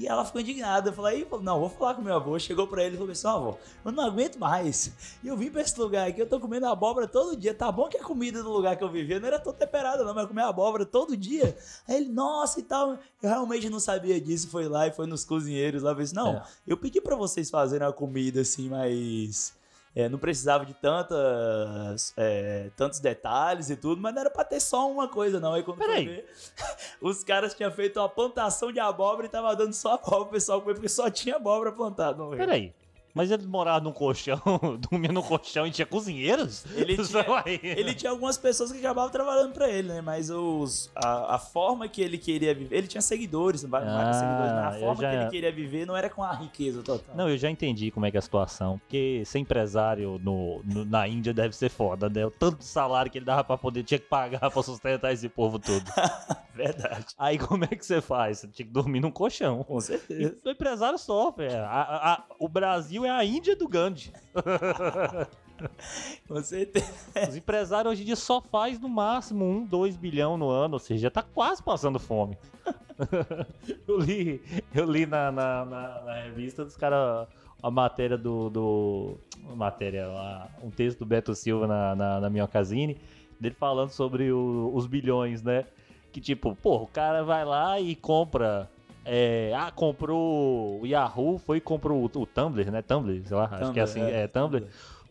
E 0.00 0.06
ela 0.06 0.24
ficou 0.24 0.40
indignada, 0.40 0.90
falou, 0.94 1.10
aí, 1.10 1.26
não, 1.42 1.60
vou 1.60 1.68
falar 1.68 1.94
com 1.94 2.00
meu 2.00 2.14
avô. 2.14 2.38
Chegou 2.38 2.66
pra 2.66 2.82
ele 2.82 2.94
e 2.94 2.98
falou 2.98 3.12
assim, 3.12 3.26
ó, 3.26 3.36
avô, 3.36 3.56
eu 3.84 3.92
não 3.92 4.02
aguento 4.02 4.38
mais. 4.38 4.90
E 5.22 5.28
eu 5.28 5.36
vim 5.36 5.50
pra 5.50 5.60
esse 5.60 5.78
lugar 5.78 6.08
aqui, 6.08 6.22
eu 6.22 6.26
tô 6.26 6.40
comendo 6.40 6.64
abóbora 6.66 7.06
todo 7.06 7.36
dia. 7.36 7.52
Tá 7.52 7.70
bom 7.70 7.86
que 7.86 7.98
a 7.98 8.02
comida 8.02 8.42
do 8.42 8.50
lugar 8.50 8.76
que 8.78 8.82
eu 8.82 8.88
vivia 8.90 9.20
não 9.20 9.26
era 9.28 9.38
tão 9.38 9.52
temperada, 9.52 10.02
não, 10.02 10.14
mas 10.14 10.22
eu 10.22 10.28
comia 10.28 10.46
abóbora 10.46 10.86
todo 10.86 11.14
dia. 11.14 11.54
Aí 11.86 11.96
ele, 11.96 12.08
nossa 12.08 12.60
e 12.60 12.62
tal. 12.62 12.92
Eu 13.22 13.28
realmente 13.28 13.68
não 13.68 13.78
sabia 13.78 14.18
disso. 14.18 14.48
Foi 14.48 14.66
lá 14.68 14.86
e 14.86 14.90
foi 14.90 15.06
nos 15.06 15.22
cozinheiros 15.22 15.82
lá. 15.82 15.94
Fez, 15.94 16.14
não, 16.14 16.36
É. 16.36 16.42
eu 16.66 16.78
pedi 16.78 16.98
pra 16.98 17.14
vocês 17.14 17.50
fazerem 17.50 17.86
uma 17.86 17.92
comida 17.92 18.40
assim, 18.40 18.70
mas. 18.70 19.52
É, 19.94 20.08
não 20.08 20.18
precisava 20.18 20.64
de 20.64 20.74
tantas, 20.74 22.14
é, 22.16 22.70
tantos 22.76 23.00
detalhes 23.00 23.70
e 23.70 23.76
tudo, 23.76 24.00
mas 24.00 24.14
não 24.14 24.20
era 24.20 24.30
pra 24.30 24.44
ter 24.44 24.60
só 24.60 24.90
uma 24.90 25.08
coisa, 25.08 25.40
não. 25.40 25.54
Aí 25.54 25.62
quando 25.62 25.78
Peraí. 25.78 26.06
ver, 26.06 26.32
os 27.02 27.24
caras 27.24 27.54
tinham 27.54 27.72
feito 27.72 27.98
uma 27.98 28.08
plantação 28.08 28.70
de 28.72 28.78
abóbora 28.78 29.26
e 29.26 29.30
tava 29.30 29.54
dando 29.56 29.72
só 29.72 29.94
abóbora 29.94 30.24
pro 30.24 30.32
pessoal 30.32 30.60
comer, 30.60 30.74
porque 30.74 30.88
só 30.88 31.10
tinha 31.10 31.36
abóbora 31.36 31.72
plantada. 31.72 32.22
reino. 32.22 32.36
Peraí. 32.36 32.74
Mas 33.14 33.30
ele 33.30 33.46
morava 33.46 33.80
num 33.84 33.92
colchão, 33.92 34.40
dormia 34.90 35.10
num 35.12 35.22
colchão 35.22 35.66
e 35.66 35.70
tinha 35.70 35.86
cozinheiros? 35.86 36.64
Ele 36.74 36.96
tinha-. 37.04 37.24
Ele 37.62 37.94
tinha 37.94 38.10
algumas 38.10 38.38
pessoas 38.38 38.70
que 38.72 38.78
acabavam 38.78 39.10
trabalhando 39.10 39.52
pra 39.52 39.68
ele, 39.68 39.88
né? 39.88 40.00
Mas 40.00 40.30
os, 40.30 40.90
a, 40.94 41.34
a 41.34 41.38
forma 41.38 41.88
que 41.88 42.00
ele 42.00 42.18
queria 42.18 42.54
viver. 42.54 42.76
Ele 42.76 42.86
tinha 42.86 43.00
seguidores, 43.00 43.62
vários 43.64 43.90
Ah, 43.92 44.12
seguidores. 44.12 44.52
Mas 44.52 44.76
a 44.76 44.78
forma 44.78 45.02
já- 45.02 45.10
que 45.10 45.16
ele 45.16 45.30
queria 45.30 45.52
viver 45.52 45.86
não 45.86 45.96
era 45.96 46.08
com 46.08 46.22
a 46.22 46.32
riqueza 46.32 46.82
total. 46.82 47.14
Não, 47.16 47.28
eu 47.28 47.36
já 47.36 47.50
entendi 47.50 47.90
como 47.90 48.06
é 48.06 48.10
que 48.10 48.16
é 48.16 48.20
a 48.20 48.22
situação. 48.22 48.78
Porque 48.78 49.22
ser 49.26 49.38
empresário 49.40 50.20
no, 50.22 50.62
no- 50.64 50.84
na 50.84 51.06
Índia 51.08 51.34
deve 51.34 51.54
ser 51.56 51.68
foda, 51.68 52.08
né? 52.08 52.24
O 52.26 52.30
tanto 52.30 52.58
de 52.58 52.64
salário 52.64 53.10
que 53.10 53.18
ele 53.18 53.24
dava 53.24 53.42
pra 53.44 53.58
poder, 53.58 53.82
tinha 53.82 53.98
que 53.98 54.06
pagar 54.06 54.50
pra 54.50 54.62
sustentar 54.62 55.12
esse 55.12 55.28
povo 55.28 55.58
todo. 55.58 55.84
Verdade. 56.54 57.06
Aí 57.18 57.38
como 57.38 57.64
é 57.64 57.68
que 57.68 57.84
você 57.84 58.00
faz? 58.00 58.38
Você 58.40 58.48
tinha 58.48 58.66
que 58.66 58.72
dormir 58.72 59.00
num 59.00 59.10
colchão. 59.10 59.62
Com 59.64 59.80
certeza. 59.80 60.36
O 60.44 60.50
empresário 60.50 60.98
sofre. 60.98 61.48
a- 61.54 62.12
a- 62.12 62.24
o 62.38 62.48
Brasil 62.48 62.99
é 63.04 63.10
a 63.10 63.24
Índia 63.24 63.54
do 63.56 63.68
Gandhi. 63.68 64.12
Com 66.26 66.42
certeza. 66.42 66.86
Os 67.28 67.36
empresários 67.36 67.92
hoje 67.92 68.02
em 68.02 68.06
dia 68.06 68.16
só 68.16 68.40
faz 68.40 68.78
no 68.80 68.88
máximo 68.88 69.44
um, 69.44 69.64
dois 69.64 69.96
bilhão 69.96 70.36
no 70.36 70.48
ano, 70.48 70.74
ou 70.74 70.78
seja, 70.78 71.02
já 71.02 71.10
tá 71.10 71.22
quase 71.22 71.62
passando 71.62 71.98
fome. 71.98 72.36
eu 73.86 73.98
li, 73.98 74.42
eu 74.74 74.84
li 74.90 75.06
na, 75.06 75.30
na, 75.30 75.64
na- 75.64 76.00
na 76.02 76.14
revista 76.22 76.64
dos 76.64 76.76
caras 76.76 77.28
a 77.62 77.70
matéria 77.70 78.16
do. 78.16 78.48
do 78.50 79.18
matéria, 79.54 80.06
a- 80.06 80.48
um 80.62 80.70
texto 80.70 81.00
do 81.00 81.06
Beto 81.06 81.34
Silva 81.34 81.66
na, 81.66 81.94
na, 81.94 82.20
na 82.20 82.30
Minhocasine, 82.30 82.96
dele 83.38 83.54
falando 83.58 83.90
sobre 83.90 84.32
o- 84.32 84.70
os 84.74 84.86
bilhões, 84.86 85.42
né? 85.42 85.66
Que 86.12 86.20
tipo, 86.20 86.56
pô, 86.56 86.76
o 86.76 86.86
cara 86.86 87.22
vai 87.22 87.44
lá 87.44 87.78
e 87.78 87.94
compra. 87.94 88.70
É, 89.04 89.52
ah, 89.56 89.70
comprou 89.70 90.80
o 90.80 90.86
Yahoo, 90.86 91.38
foi 91.38 91.58
e 91.58 91.60
comprou 91.60 92.02
o, 92.02 92.04
o 92.04 92.26
Tumblr, 92.26 92.70
né? 92.70 92.82
Tumblr, 92.82 93.22
sei 93.26 93.36
lá, 93.36 93.48
acho 93.50 93.72
que 93.72 93.80
é 93.80 93.82
assim, 93.82 94.00
Tumblr, 94.00 94.14
é 94.14 94.28
Tumblr 94.28 94.66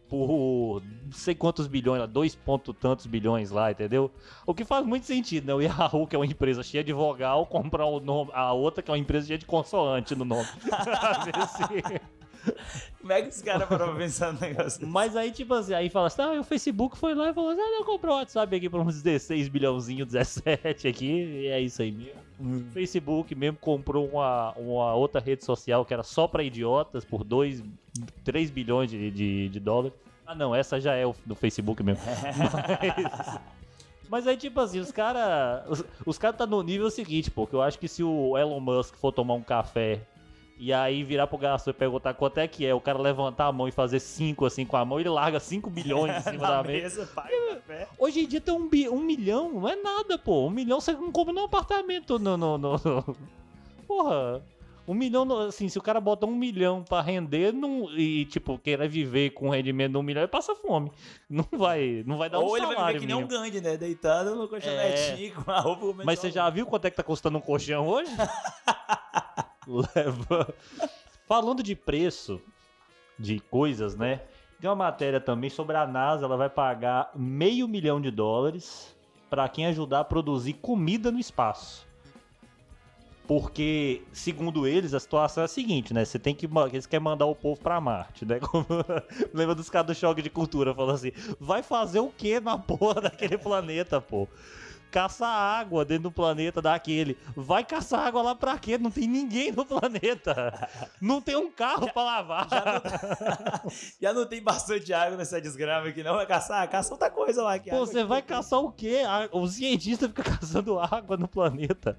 por 0.09 0.81
não 1.05 1.11
sei 1.11 1.35
quantos 1.35 1.67
bilhões 1.67 2.09
dois 2.09 2.33
ponto 2.33 2.73
tantos 2.73 3.05
bilhões 3.05 3.51
lá, 3.51 3.71
entendeu? 3.71 4.11
O 4.45 4.55
que 4.55 4.65
faz 4.65 4.85
muito 4.85 5.05
sentido, 5.05 5.45
né? 5.45 5.53
O 5.53 5.61
Yahoo, 5.61 6.07
que 6.07 6.15
é 6.15 6.19
uma 6.19 6.25
empresa 6.25 6.63
cheia 6.63 6.83
de 6.83 6.91
vogal, 6.91 7.45
comprar 7.45 7.85
o 7.85 7.99
nome, 7.99 8.31
a 8.33 8.51
outra, 8.51 8.81
que 8.81 8.89
é 8.89 8.93
uma 8.93 8.97
empresa 8.97 9.27
cheia 9.27 9.37
de 9.37 9.45
consoante 9.45 10.15
no 10.15 10.25
nome. 10.25 10.47
Como 12.99 13.13
é 13.13 13.21
que 13.21 13.29
os 13.29 13.41
caras 13.41 13.67
pra 13.67 13.95
pensar 13.95 14.33
no 14.33 14.39
negócio? 14.39 14.85
Mas 14.87 15.15
aí, 15.15 15.31
tipo 15.31 15.53
assim, 15.53 15.73
aí 15.73 15.89
fala 15.89 16.07
assim, 16.07 16.21
ah, 16.21 16.39
o 16.39 16.43
Facebook 16.43 16.97
foi 16.97 17.15
lá 17.15 17.29
e 17.29 17.33
falou 17.33 17.51
assim, 17.51 17.61
ah, 17.61 17.71
não, 17.71 17.85
comprou 17.85 18.15
o 18.15 18.17
WhatsApp 18.17 18.55
aqui 18.55 18.69
por 18.69 18.81
uns 18.81 19.01
16 19.01 19.47
bilhãozinho, 19.47 20.05
17 20.05 20.87
aqui, 20.87 21.05
e 21.05 21.47
é 21.47 21.59
isso 21.59 21.81
aí 21.81 21.91
mesmo. 21.91 22.29
Hum. 22.39 22.65
Facebook 22.71 23.33
mesmo 23.35 23.57
comprou 23.57 24.07
uma, 24.07 24.53
uma 24.53 24.93
outra 24.93 25.19
rede 25.19 25.43
social 25.43 25.83
que 25.85 25.93
era 25.93 26.03
só 26.03 26.27
pra 26.27 26.43
idiotas 26.43 27.03
por 27.03 27.23
2, 27.23 27.63
3 28.23 28.49
bilhões 28.49 28.89
de, 28.89 29.11
de, 29.11 29.49
de 29.49 29.59
dólares. 29.59 29.93
Ah, 30.25 30.35
não, 30.35 30.53
essa 30.53 30.79
já 30.79 30.93
é 30.93 31.05
o 31.05 31.15
do 31.25 31.35
Facebook 31.35 31.81
mesmo. 31.81 32.03
Mas, 32.05 33.39
mas 34.07 34.27
aí, 34.27 34.37
tipo 34.37 34.59
assim, 34.59 34.79
os 34.79 34.91
caras. 34.91 35.67
Os, 35.67 35.83
os 36.05 36.17
caras 36.17 36.37
tá 36.37 36.45
no 36.45 36.61
nível 36.61 36.89
seguinte, 36.91 37.31
pô, 37.31 37.47
que 37.47 37.55
eu 37.55 37.61
acho 37.61 37.79
que 37.79 37.87
se 37.87 38.03
o 38.03 38.37
Elon 38.37 38.59
Musk 38.59 38.95
for 38.95 39.11
tomar 39.11 39.33
um 39.33 39.41
café 39.41 40.01
e 40.59 40.73
aí 40.73 41.03
virar 41.03 41.25
pro 41.25 41.37
garçom 41.37 41.69
e 41.69 41.73
perguntar 41.73 42.13
quanto 42.13 42.37
é 42.37 42.47
que 42.47 42.65
é, 42.65 42.73
o 42.75 42.81
cara 42.81 42.99
levantar 42.99 43.45
a 43.45 43.51
mão 43.51 43.67
e 43.67 43.71
fazer 43.71 43.99
5 44.01 44.45
assim 44.45 44.65
com 44.65 44.75
a 44.75 44.83
mão, 44.83 44.99
ele 44.99 45.07
larga 45.09 45.39
5 45.39 45.69
bilhões 45.69 46.17
em 46.17 46.21
cima 46.31 46.43
Na 46.47 46.61
da 46.61 46.63
mesa. 46.67 46.99
mesa, 47.01 47.11
pai. 47.15 47.87
Hoje 47.97 48.19
em 48.19 48.27
dia 48.27 48.41
tem 48.41 48.53
um, 48.53 48.67
bi- 48.67 48.89
um 48.89 48.99
milhão, 48.99 49.49
não 49.53 49.69
é 49.69 49.75
nada, 49.77 50.17
pô. 50.17 50.45
Um 50.45 50.49
milhão 50.49 50.81
você 50.81 50.91
não 50.91 51.11
compra 51.11 51.33
num 51.33 51.45
apartamento. 51.45 52.19
No, 52.19 52.35
no, 52.35 52.57
no- 52.57 52.73
no- 52.77 53.17
Porra. 53.87 54.43
Um 54.87 54.93
milhão, 54.95 55.31
assim, 55.41 55.69
se 55.69 55.77
o 55.77 55.83
cara 55.83 56.01
bota 56.01 56.25
um 56.25 56.33
milhão 56.35 56.83
pra 56.83 56.99
render 56.99 57.51
não, 57.53 57.87
e, 57.95 58.25
tipo, 58.25 58.57
querer 58.57 58.87
viver 58.89 59.29
com 59.29 59.45
um 59.45 59.51
rendimento 59.51 59.91
de 59.91 59.97
um 59.99 60.01
milhão, 60.01 60.23
ele 60.23 60.27
passa 60.31 60.55
fome. 60.55 60.91
Não 61.29 61.45
vai, 61.51 62.03
não 62.07 62.17
vai 62.17 62.27
dar 62.27 62.39
Ou 62.39 62.53
um 62.53 62.57
ele 62.57 62.65
vai 62.65 62.75
salário 62.75 62.99
viver 62.99 63.13
que 63.13 63.13
nem 63.15 63.23
um. 63.23 63.27
Gandhi, 63.27 63.61
né? 63.61 63.77
Deitado 63.77 64.35
no 64.35 64.47
colchonetinho 64.47 65.35
com 65.43 65.51
a 65.51 65.59
roupa 65.59 66.01
Mas 66.03 66.17
você 66.17 66.31
já 66.31 66.49
viu 66.49 66.65
quanto 66.65 66.85
é 66.85 66.89
que 66.89 66.97
tá 66.97 67.03
custando 67.03 67.37
um 67.37 67.41
colchão 67.41 67.87
hoje? 67.87 68.11
Leva. 69.95 70.53
Falando 71.27 71.61
de 71.61 71.75
preço 71.75 72.41
de 73.17 73.39
coisas, 73.39 73.95
né? 73.95 74.21
Tem 74.59 74.69
uma 74.69 74.75
matéria 74.75 75.21
também 75.21 75.49
sobre 75.49 75.77
a 75.77 75.85
NASA, 75.85 76.25
ela 76.25 76.35
vai 76.35 76.49
pagar 76.49 77.11
meio 77.15 77.67
milhão 77.67 78.01
de 78.01 78.11
dólares 78.11 78.95
para 79.29 79.47
quem 79.47 79.65
ajudar 79.67 80.01
a 80.01 80.03
produzir 80.03 80.53
comida 80.53 81.11
no 81.11 81.19
espaço. 81.19 81.87
Porque, 83.27 84.01
segundo 84.11 84.65
eles, 84.65 84.91
a 84.95 84.99
situação 84.99 85.43
é 85.43 85.45
a 85.45 85.47
seguinte, 85.47 85.93
né? 85.93 86.03
Você 86.03 86.17
tem 86.17 86.33
que. 86.33 86.49
Eles 86.73 86.87
querem 86.87 87.03
mandar 87.03 87.27
o 87.27 87.35
povo 87.35 87.61
pra 87.61 87.79
Marte, 87.79 88.25
né? 88.25 88.39
Como- 88.41 88.65
Lembra 89.31 89.53
dos 89.53 89.69
caras 89.69 89.85
do 89.85 89.93
choque 89.93 90.23
de 90.23 90.31
cultura 90.31 90.73
falando 90.73 90.95
assim: 90.95 91.11
vai 91.39 91.61
fazer 91.61 91.99
o 91.99 92.09
que 92.09 92.39
na 92.39 92.57
porra 92.57 93.01
daquele 93.01 93.37
planeta, 93.39 94.01
pô? 94.01 94.27
Caçar 94.91 95.29
água 95.29 95.85
dentro 95.85 96.03
do 96.03 96.11
planeta 96.11 96.61
daquele. 96.61 97.15
Vai 97.35 97.63
caçar 97.63 98.07
água 98.07 98.21
lá 98.23 98.35
pra 98.35 98.57
quê? 98.57 98.77
Não 98.77 98.89
tem 98.89 99.07
ninguém 99.07 99.51
no 99.51 99.63
planeta. 99.65 100.67
Não 100.99 101.21
tem 101.21 101.35
um 101.35 101.51
carro 101.51 101.91
pra 101.93 102.03
lavar. 102.03 102.47
Já 104.01 104.11
não 104.13 104.25
tem 104.25 104.41
bastante 104.41 104.91
água 104.93 105.15
nessa 105.17 105.39
desgrama 105.39 105.87
aqui, 105.89 106.01
não. 106.03 106.15
Vai 106.15 106.25
caçar? 106.25 106.67
Caça 106.69 106.91
outra 106.93 107.09
coisa 107.09 107.43
lá. 107.43 107.59
Que 107.59 107.69
Pô, 107.69 107.85
você 107.85 108.03
vai 108.03 108.21
não 108.21 108.27
caçar 108.27 108.59
o 108.59 108.71
quê? 108.71 109.03
O 109.31 109.47
cientista 109.47 110.07
fica 110.07 110.23
caçando 110.37 110.79
água 110.79 111.15
no 111.17 111.27
planeta. 111.27 111.97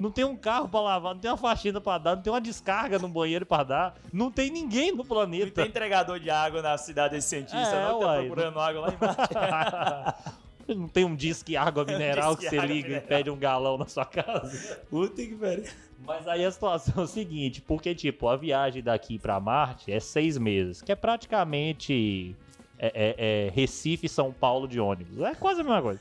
Não 0.00 0.10
tem 0.10 0.24
um 0.24 0.34
carro 0.34 0.66
pra 0.66 0.80
lavar, 0.80 1.12
não 1.12 1.20
tem 1.20 1.30
uma 1.30 1.36
faxina 1.36 1.78
pra 1.78 1.98
dar, 1.98 2.16
não 2.16 2.22
tem 2.22 2.32
uma 2.32 2.40
descarga 2.40 2.98
no 2.98 3.06
banheiro 3.06 3.44
pra 3.44 3.62
dar. 3.62 3.94
Não 4.10 4.30
tem 4.30 4.50
ninguém 4.50 4.92
no 4.92 4.98
Não 4.98 5.04
planeta. 5.04 5.50
tem 5.60 5.66
entregador 5.66 6.18
de 6.18 6.30
água 6.30 6.62
na 6.62 6.78
cidade 6.78 7.16
desse 7.16 7.28
cientista, 7.28 7.58
É, 7.76 7.84
não. 7.86 8.00
Tá 8.00 8.06
uai. 8.06 8.20
procurando 8.24 8.58
água 8.60 8.80
lá 8.80 8.94
embaixo. 8.94 10.40
Não 10.78 10.88
tem 10.88 11.04
um 11.04 11.14
disque 11.14 11.56
água 11.56 11.84
mineral 11.86 12.34
que 12.36 12.42
disque 12.42 12.56
você 12.56 12.58
água 12.60 12.72
liga 12.74 12.86
e 12.86 12.90
mineral. 12.90 13.08
pede 13.08 13.30
um 13.30 13.36
galão 13.36 13.76
na 13.78 13.86
sua 13.86 14.04
casa. 14.04 14.80
Puta 14.90 15.16
que 15.22 15.34
pariu. 15.34 15.64
Mas 16.06 16.26
aí 16.26 16.44
a 16.44 16.50
situação 16.50 16.94
é 16.96 17.04
o 17.04 17.06
seguinte, 17.06 17.60
porque, 17.60 17.94
tipo, 17.94 18.26
a 18.28 18.36
viagem 18.36 18.82
daqui 18.82 19.18
pra 19.18 19.38
Marte 19.38 19.92
é 19.92 20.00
seis 20.00 20.38
meses, 20.38 20.80
que 20.80 20.90
é 20.90 20.94
praticamente 20.96 22.34
é, 22.78 22.86
é- 22.86 23.46
é 23.46 23.50
Recife 23.50 24.06
e 24.06 24.08
São 24.08 24.32
Paulo 24.32 24.66
de 24.66 24.80
ônibus. 24.80 25.20
É 25.20 25.34
quase 25.34 25.60
a 25.60 25.64
mesma 25.64 25.82
coisa. 25.82 26.00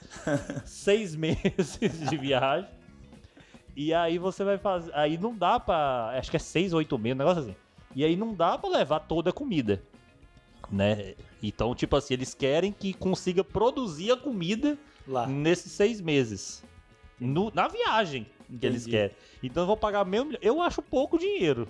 seis 0.66 1.16
meses 1.16 1.78
de 2.10 2.16
viagem. 2.18 2.70
E 3.76 3.94
aí 3.94 4.18
você 4.18 4.44
vai 4.44 4.58
fazer. 4.58 4.92
Aí 4.94 5.18
não 5.18 5.36
dá 5.36 5.60
pra. 5.60 6.14
Acho 6.18 6.30
que 6.32 6.38
é 6.38 6.40
seis, 6.40 6.74
oito 6.74 6.98
meses, 6.98 7.16
um 7.16 7.20
negócio 7.20 7.44
assim. 7.44 7.56
E 7.96 8.04
aí 8.04 8.16
não 8.16 8.34
dá 8.34 8.58
pra 8.58 8.70
levar 8.70 9.00
toda 9.02 9.30
a 9.30 9.34
comida. 9.34 9.82
Né? 10.72 11.16
Então, 11.42 11.74
tipo 11.74 11.96
assim, 11.96 12.14
eles 12.14 12.34
querem 12.34 12.72
que 12.72 12.94
consiga 12.94 13.44
produzir 13.44 14.12
a 14.12 14.18
comida 14.18 14.78
Lá. 15.08 15.26
nesses 15.26 15.72
seis 15.72 16.00
meses. 16.00 16.64
No- 17.20 17.52
na 17.54 17.68
viagem 17.68 18.26
que 18.60 18.66
eles 18.66 18.84
Entendi. 18.84 18.92
querem. 18.98 19.16
Então 19.44 19.64
eu 19.64 19.68
vou 19.68 19.78
pagar 19.78 20.06
meio 20.06 20.26
milhão. 20.26 20.40
Eu 20.42 20.62
acho 20.62 20.82
pouco 20.82 21.18
dinheiro. 21.18 21.68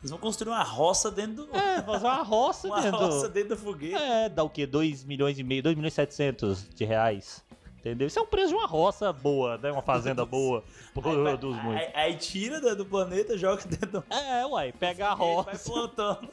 Eles 0.00 0.10
vão 0.10 0.18
construir 0.18 0.50
uma 0.52 0.62
roça 0.62 1.10
dentro 1.10 1.44
do... 1.46 1.56
É, 1.56 1.82
fazer 1.82 2.06
uma 2.06 2.22
roça 2.22 2.68
Uma 2.68 2.80
dentro. 2.80 2.98
roça 3.00 3.28
dentro 3.28 3.50
do 3.50 3.56
foguete. 3.56 3.94
É, 3.94 4.28
dá 4.28 4.42
o 4.44 4.48
quê? 4.50 4.64
2 4.66 5.04
milhões 5.04 5.38
e 5.38 5.42
meio, 5.42 5.62
2 5.62 5.76
milhões 5.76 5.92
e 5.92 5.96
700 5.96 6.68
de 6.74 6.84
reais. 6.84 7.44
Entendeu? 7.78 8.06
Isso 8.08 8.18
é 8.18 8.22
um 8.22 8.26
preço 8.26 8.48
de 8.48 8.54
uma 8.54 8.66
roça 8.66 9.12
boa, 9.12 9.56
né? 9.58 9.70
Uma 9.72 9.82
fazenda 9.82 10.24
boa. 10.26 10.64
Produz 10.94 11.62
muito. 11.62 11.78
aí, 11.78 11.90
aí 11.94 12.14
tira 12.16 12.74
do 12.74 12.84
planeta, 12.86 13.36
joga 13.38 13.62
dentro 13.64 14.00
do 14.00 14.04
É, 14.12 14.44
uai, 14.46 14.72
pega 14.72 15.08
a 15.10 15.16
foguete, 15.16 15.34
vai 15.44 15.54
roça. 15.54 15.70
plantando. 15.70 16.28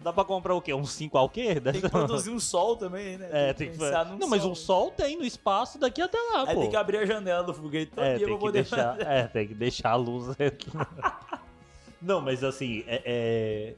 Dá 0.00 0.12
pra 0.12 0.24
comprar 0.24 0.54
o 0.54 0.60
quê? 0.60 0.72
Um 0.74 0.84
5 0.84 1.16
ao 1.18 1.28
quê? 1.28 1.60
Tem 1.60 1.80
que 1.80 1.88
produzir 1.88 2.30
um 2.30 2.40
sol 2.40 2.76
também, 2.76 3.16
né? 3.18 3.28
É, 3.30 3.52
tem 3.52 3.70
que 3.70 3.78
pensar 3.78 4.04
num 4.06 4.18
Não, 4.18 4.28
mas 4.28 4.42
sol. 4.42 4.50
um 4.50 4.54
sol 4.54 4.90
tem 4.90 5.16
no 5.16 5.24
espaço 5.24 5.78
daqui 5.78 6.00
até 6.02 6.18
lá, 6.18 6.44
Aí 6.46 6.54
pô. 6.54 6.60
tem 6.62 6.70
que 6.70 6.76
abrir 6.76 6.98
a 6.98 7.06
janela 7.06 7.42
do 7.42 7.54
foguete 7.54 7.92
todo 7.92 8.04
É, 8.04 8.16
dia 8.16 8.26
pra 8.26 8.34
que 8.36 8.40
poder 8.40 8.62
deixar, 8.62 9.00
é, 9.00 9.26
tem 9.26 9.48
que 9.48 9.54
deixar 9.54 9.90
a 9.90 9.96
luz. 9.96 10.36
Não, 12.00 12.20
mas 12.20 12.44
assim, 12.44 12.84
é, 12.86 13.02
é- 13.04 13.74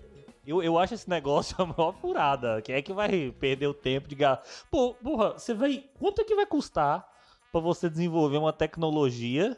eu, 0.46 0.62
eu 0.62 0.78
acho 0.78 0.94
esse 0.94 1.08
negócio 1.08 1.54
a 1.62 1.66
maior 1.66 1.92
furada. 2.00 2.60
Quem 2.62 2.75
é 2.75 2.82
que 2.82 2.92
vai 2.92 3.32
perder 3.38 3.66
o 3.66 3.75
tempo 3.75 4.08
de 4.08 4.14
gastar? 4.14 4.44
Pô, 4.70 4.94
porra, 4.94 5.32
você 5.32 5.52
vai. 5.54 5.84
Quanto 5.98 6.20
é 6.20 6.25
que 6.25 6.34
vai 6.34 6.46
custar 6.46 7.06
pra 7.52 7.60
você 7.60 7.88
desenvolver 7.88 8.38
uma 8.38 8.52
tecnologia 8.52 9.56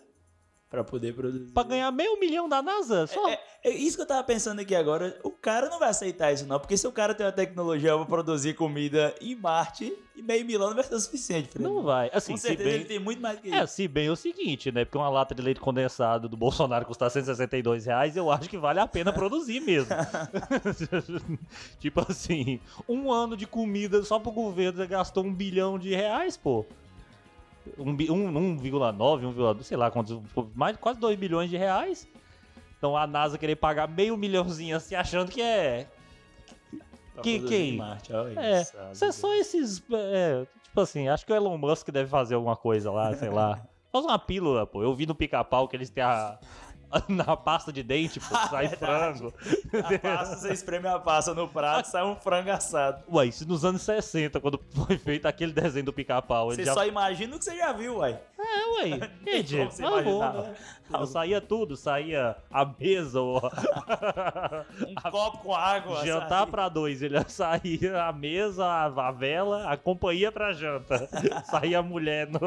pra 0.71 0.85
poder 0.85 1.15
produzir. 1.15 1.51
pra 1.53 1.63
ganhar 1.63 1.91
meio 1.91 2.19
milhão 2.21 2.49
da 2.49 2.61
NASA? 2.61 3.07
Só. 3.07 3.29
É, 3.29 3.41
é 3.65 3.71
isso 3.71 3.97
que 3.97 4.03
eu 4.03 4.07
tava 4.07 4.23
pensando 4.23 4.61
aqui 4.61 4.75
agora. 4.75 5.19
O 5.25 5.31
cara 5.31 5.69
não 5.71 5.79
vai 5.79 5.89
aceitar 5.89 6.33
isso, 6.33 6.47
não. 6.47 6.61
Porque 6.61 6.77
se 6.77 6.87
o 6.87 6.93
cara 6.93 7.15
tem 7.15 7.25
uma 7.25 7.33
tecnologia 7.33 7.97
pra 7.97 8.05
produzir 8.05 8.55
comida 8.55 9.15
em 9.21 9.35
Marte, 9.35 9.93
e 10.15 10.21
meio 10.23 10.45
milão 10.45 10.69
não 10.69 10.75
vai 10.75 10.85
ser 10.85 10.99
suficiente 11.01 11.49
pra 11.49 11.63
ele. 11.63 11.73
não 11.73 11.83
vai. 11.83 12.11
Assim, 12.13 12.33
Com 12.33 12.39
certeza 12.39 12.69
ele 12.69 12.79
bem. 12.81 12.87
tem 12.87 12.99
muito 12.99 13.21
mais 13.23 13.39
que 13.41 13.51
É, 13.53 13.65
isso. 13.65 13.75
se 13.75 13.89
bem 13.89 14.09
é 14.09 14.11
o 14.11 14.17
seguinte, 14.17 14.71
né? 14.71 14.85
Porque 14.85 14.99
uma 14.99 15.09
lata 15.09 15.35
de 15.35 15.41
leite 15.41 15.59
condensado 15.61 16.29
do 16.29 16.37
Bolsonaro 16.37 16.85
custar 16.85 17.11
162 17.11 17.87
reais, 17.87 18.17
eu 18.17 18.31
acho 18.31 18.49
que 18.49 18.59
vale 18.59 18.79
a 18.81 18.87
pena 18.87 19.13
produzir 19.13 19.61
mesmo. 19.61 19.89
tipo 21.79 22.01
assim, 22.09 22.61
um 22.89 23.11
ano 23.13 23.37
de 23.37 23.47
comida 23.47 24.03
só 24.03 24.19
pro 24.19 24.31
governo 24.33 24.79
você 24.79 24.87
gastou 24.87 25.25
um 25.25 25.33
bilhão 25.35 25.79
de 25.79 25.95
reais, 25.95 26.37
pô. 26.37 26.67
Um, 27.77 27.95
bi- 27.95 28.11
um, 28.11 28.31
1,9, 28.61 29.23
1,2, 29.35 29.63
sei 29.63 29.77
lá 29.77 29.91
quantos, 29.91 30.19
mais 30.55 30.77
quase 30.77 30.99
2 31.01 31.19
bilhões 31.19 31.51
de 31.51 31.57
reais. 31.57 32.07
Então 32.79 32.97
a 32.97 33.07
NASA 33.07 33.37
querer 33.37 33.57
pagar 33.57 33.89
meio 33.89 34.17
milhãozinho 34.17 34.77
assim, 34.77 34.95
achando 34.95 35.31
que 35.31 35.43
é. 35.43 35.89
Pra 37.15 37.23
que- 37.23 37.41
quem? 37.41 37.75
em 37.75 37.77
Marte. 37.77 38.13
É, 38.37 38.63
isso 38.93 39.05
é 39.05 39.13
só 39.13 39.35
esses. 39.35 39.83
é, 39.93 40.47
tipo 40.63 40.81
assim, 40.81 41.09
acho 41.09 41.27
que 41.27 41.33
o 41.33 41.37
Elon 41.37 41.59
Musk 41.59 41.89
deve 41.91 42.09
fazer 42.09 42.37
alguma 42.37 42.57
coisa 42.57 42.91
lá, 42.93 43.13
sei 43.15 43.31
lá. 43.31 43.61
Faz 43.91 44.05
uma 44.05 44.19
pílula, 44.19 44.67
pô. 44.67 44.83
Eu 44.83 44.95
vi 44.95 45.07
no 45.07 45.15
pica-pau 45.15 45.67
que 45.67 45.75
eles 45.75 45.91
têm 45.91 46.05
a. 46.05 46.39
Na 47.09 47.37
pasta 47.37 47.73
de 47.73 47.83
dente, 47.83 48.19
pô, 48.21 48.35
sai 48.49 48.69
Verdade. 48.69 48.77
frango. 48.77 49.35
A 49.85 49.99
pasta, 49.99 50.37
você 50.37 50.53
espreme 50.53 50.89
a 50.89 50.99
pasta 50.99 51.35
no 51.35 51.47
prato, 51.49 51.87
sai 51.87 52.03
um 52.05 52.17
frango 52.17 52.51
assado. 52.51 53.03
Ué, 53.13 53.27
isso 53.27 53.47
nos 53.47 53.65
anos 53.65 53.83
60, 53.83 54.41
quando 54.41 54.61
foi 54.87 54.97
feito 54.99 55.27
aquele 55.27 55.53
desenho 55.53 55.85
do 55.87 55.93
pica-pau. 55.93 56.47
Você 56.51 56.65
já. 56.65 56.75
só 56.75 56.87
imagina 56.87 57.37
o 57.37 57.39
que 57.39 57.45
você 57.45 57.57
já 57.57 57.73
viu, 57.73 57.97
uai. 57.99 58.19
É, 59.27 59.43
Gente, 59.43 59.57
como 59.57 59.67
por 59.69 59.73
você 59.73 59.83
favor, 59.83 60.01
imaginar. 60.01 60.33
né? 60.43 60.55
Ah, 60.91 61.07
Saía 61.07 61.41
tudo, 61.41 61.77
saía 61.77 62.37
a 62.51 62.65
mesa, 62.65 63.21
o 63.21 63.37
Um 63.37 65.11
copo 65.11 65.39
com 65.39 65.55
água. 65.55 66.05
jantar 66.07 66.29
sabe? 66.41 66.51
pra 66.51 66.69
dois. 66.69 67.03
Ele 67.03 67.17
saía 67.29 68.05
a 68.05 68.13
mesa, 68.13 68.65
a, 68.65 69.09
a 69.09 69.11
vela, 69.13 69.71
a 69.71 69.77
companhia 69.77 70.33
pra 70.33 70.53
janta. 70.53 71.07
saía 71.45 71.81
a 71.81 71.83
mulher 71.83 72.29
no. 72.31 72.41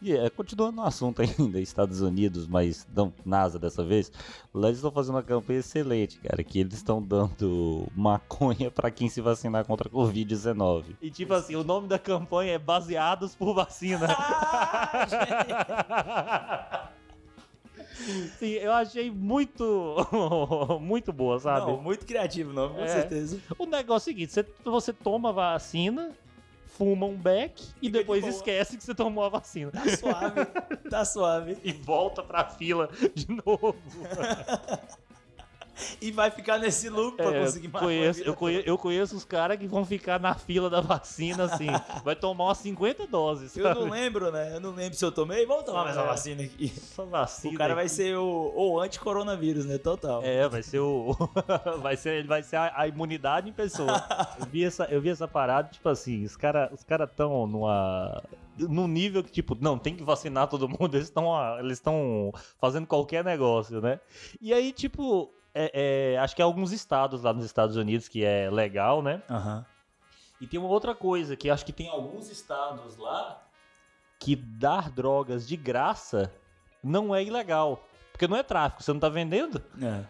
E 0.00 0.12
é, 0.16 0.30
continuando 0.30 0.76
no 0.76 0.82
assunto 0.84 1.20
ainda, 1.22 1.60
Estados 1.60 2.00
Unidos, 2.00 2.46
mas 2.46 2.86
não 2.94 3.12
NASA 3.24 3.58
dessa 3.58 3.84
vez, 3.84 4.10
lá 4.54 4.68
eles 4.68 4.78
estão 4.78 4.90
fazendo 4.92 5.16
uma 5.16 5.22
campanha 5.22 5.58
excelente, 5.60 6.18
cara, 6.18 6.42
que 6.44 6.60
eles 6.60 6.74
estão 6.74 7.02
dando 7.02 7.86
maconha 7.96 8.70
pra 8.70 8.90
quem 8.90 9.08
se 9.08 9.20
vacinar 9.20 9.64
contra 9.64 9.88
a 9.88 9.90
Covid-19. 9.92 10.96
E 11.02 11.10
tipo 11.10 11.34
assim, 11.34 11.56
o 11.56 11.64
nome 11.64 11.88
da 11.88 11.98
campanha 11.98 12.52
é 12.52 12.58
Baseados 12.58 13.34
por 13.34 13.54
Vacina. 13.54 14.06
Ah, 15.80 16.90
Sim, 18.38 18.50
eu 18.52 18.72
achei 18.72 19.10
muito, 19.10 19.96
muito 20.80 21.12
boa, 21.12 21.38
sabe? 21.40 21.66
Não, 21.66 21.82
muito 21.82 22.06
criativo, 22.06 22.52
não, 22.52 22.70
com 22.70 22.80
É. 22.80 22.86
certeza. 22.88 23.40
O 23.58 23.66
negócio 23.66 24.08
é 24.10 24.12
o 24.12 24.14
seguinte, 24.14 24.32
você, 24.32 24.46
você 24.64 24.92
toma 24.92 25.30
a 25.30 25.32
vacina, 25.32 26.12
fuma 26.78 27.06
um 27.06 27.16
beck 27.16 27.60
e 27.82 27.86
de 27.86 27.98
depois 27.98 28.20
boa. 28.22 28.32
esquece 28.32 28.76
que 28.76 28.84
você 28.84 28.94
tomou 28.94 29.24
a 29.24 29.28
vacina. 29.28 29.72
Tá 29.72 29.96
suave, 29.96 30.44
tá 30.88 31.04
suave. 31.04 31.58
E 31.64 31.72
volta 31.72 32.22
pra 32.22 32.44
fila 32.44 32.88
de 33.14 33.26
novo. 33.44 33.74
E 36.00 36.10
vai 36.12 36.30
ficar 36.30 36.58
nesse 36.58 36.88
loop 36.88 37.16
pra 37.16 37.34
É, 37.34 37.40
conseguir 37.40 37.68
matar 37.68 37.84
conheço, 37.86 38.22
eu, 38.22 38.34
conheço, 38.34 38.68
eu 38.68 38.78
conheço 38.78 39.16
os 39.16 39.24
caras 39.24 39.58
que 39.58 39.66
vão 39.66 39.84
ficar 39.84 40.18
na 40.20 40.34
fila 40.34 40.68
da 40.70 40.80
vacina, 40.80 41.44
assim. 41.44 41.66
vai 42.04 42.14
tomar 42.16 42.44
umas 42.44 42.58
50 42.58 43.06
doses, 43.06 43.56
Eu 43.56 43.64
sabe? 43.64 43.80
não 43.80 43.88
lembro, 43.90 44.30
né? 44.32 44.54
Eu 44.54 44.60
não 44.60 44.70
lembro 44.70 44.96
se 44.96 45.04
eu 45.04 45.10
tomei. 45.12 45.44
Vamos 45.46 45.64
tomar 45.64 45.84
mais 45.84 45.96
uma 45.96 46.04
É. 46.04 46.08
vacina 46.08 46.42
aqui. 46.42 46.72
Essa 46.76 47.04
vacina 47.04 47.54
O 47.54 47.56
cara 47.58 47.74
vai 47.74 47.86
aqui. 47.86 47.94
ser 47.94 48.16
o, 48.16 48.52
o 48.56 48.80
anti-coronavírus, 48.80 49.64
né? 49.66 49.78
Total. 49.78 50.22
É, 50.22 50.48
vai 50.48 50.62
ser 50.62 50.78
o. 50.80 51.14
vai 51.80 51.96
ser, 51.96 52.14
ele 52.18 52.28
vai 52.28 52.42
ser 52.42 52.56
a, 52.56 52.72
a 52.76 52.86
imunidade 52.88 53.48
em 53.48 53.52
pessoa. 53.52 54.04
Eu 54.38 54.46
vi 54.46 54.64
essa, 54.64 54.84
eu 54.84 55.00
vi 55.00 55.10
essa 55.10 55.26
parada, 55.28 55.68
tipo 55.68 55.88
assim, 55.88 56.24
os 56.24 56.36
caras 56.36 56.70
os 56.72 56.82
cara 56.84 57.06
tão 57.06 57.46
numa. 57.46 58.22
Num 58.58 58.88
nível 58.88 59.22
que, 59.22 59.30
tipo, 59.30 59.56
não, 59.60 59.78
tem 59.78 59.94
que 59.94 60.02
vacinar 60.02 60.48
todo 60.48 60.68
mundo, 60.68 60.96
eles 60.96 61.06
estão 61.06 61.28
eles 61.60 61.74
estão 61.78 62.32
fazendo 62.60 62.86
qualquer 62.88 63.22
negócio, 63.24 63.80
né? 63.80 64.00
E 64.40 64.52
aí, 64.52 64.72
tipo, 64.72 65.32
é- 65.54 66.12
é, 66.14 66.18
acho 66.18 66.34
que 66.36 66.42
é 66.42 66.44
alguns 66.44 66.72
estados 66.72 67.22
lá 67.22 67.32
nos 67.32 67.44
Estados 67.44 67.76
Unidos 67.76 68.08
que 68.08 68.24
é 68.24 68.50
legal, 68.50 69.02
né? 69.02 69.22
Aham. 69.30 69.64
E 70.40 70.46
tem 70.46 70.58
uma 70.60 70.68
outra 70.68 70.94
coisa, 70.94 71.34
que 71.36 71.50
acho 71.50 71.64
que 71.66 71.72
tem 71.72 71.88
alguns 71.88 72.30
estados 72.30 72.96
lá 72.96 73.42
que 74.20 74.36
dar 74.36 74.90
drogas 74.90 75.46
de 75.48 75.56
graça 75.56 76.32
não 76.82 77.14
é 77.14 77.22
ilegal. 77.24 77.84
Porque 78.12 78.26
não 78.28 78.36
é 78.36 78.42
tráfico, 78.42 78.82
você 78.82 78.92
não 78.92 79.00
tá 79.00 79.08
vendendo. 79.08 79.60
É. 79.82 80.04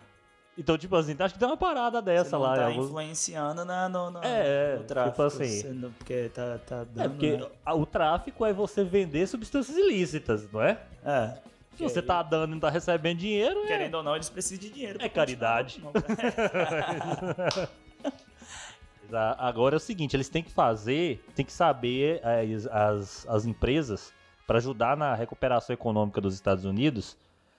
Então, 0.57 0.77
tipo 0.77 0.97
assim, 0.97 1.15
acho 1.19 1.35
que 1.35 1.39
tem 1.41 1.47
uma 1.49 1.57
parada 1.57 2.03
dessa 2.03 2.31
Você 2.31 2.35
não 2.37 2.43
lá. 2.43 2.57
tá 2.57 2.67
alguns- 2.67 2.87
influenciando 2.87 3.65
na, 3.65 3.89
no, 3.89 4.11
no, 4.11 4.21
É, 4.25 4.77
no 4.79 4.85
tráfico. 4.85 5.11
tipo 5.13 5.23
assim. 5.23 5.63
não- 5.75 5.93
porque 5.93 6.29
tá, 6.31 6.59
tá 6.67 6.85
dando. 6.85 7.01
É, 7.01 7.09
porque 7.09 7.37
né? 7.37 7.47
o 7.75 7.87
tráfico 7.87 8.45
é 8.45 8.53
você 8.53 8.83
vender 8.83 9.27
substâncias 9.29 9.77
ilícitas, 9.77 10.51
não 10.51 10.61
é? 10.61 10.83
É. 11.05 11.39
Você 11.85 12.03
tá 12.03 12.23
dando 12.23 12.51
e 12.51 12.53
não 12.55 12.61
tá 12.61 12.71
recebendo 12.71 13.19
dinheiro, 13.19 13.65
é... 13.65 13.67
Querendo 13.67 13.95
ou 13.97 14.03
não, 14.03 14.15
eles 14.15 14.29
precisam 14.29 14.59
de 14.63 14.71
dinheiro. 14.71 14.99
É 15.03 15.09
caridade. 15.09 15.83
a- 19.13 19.49
Agora 19.49 19.77
é 19.77 19.79
o 19.79 19.81
seguinte, 19.81 20.15
eles 20.17 20.29
têm 20.29 20.43
que 20.43 20.51
fazer, 20.51 21.23
tem 21.35 21.45
que 21.45 21.53
saber 21.53 22.21
as, 22.25 22.67
as, 22.67 23.27
as 23.29 23.47
empresas 23.47 24.13
para 24.47 24.59
ajudar 24.59 24.97
na 24.97 25.15
recuperação 25.15 25.75
econômica 25.75 26.21
dos 26.21 26.35
Estados 26.35 26.65
Unidos. 26.65 27.17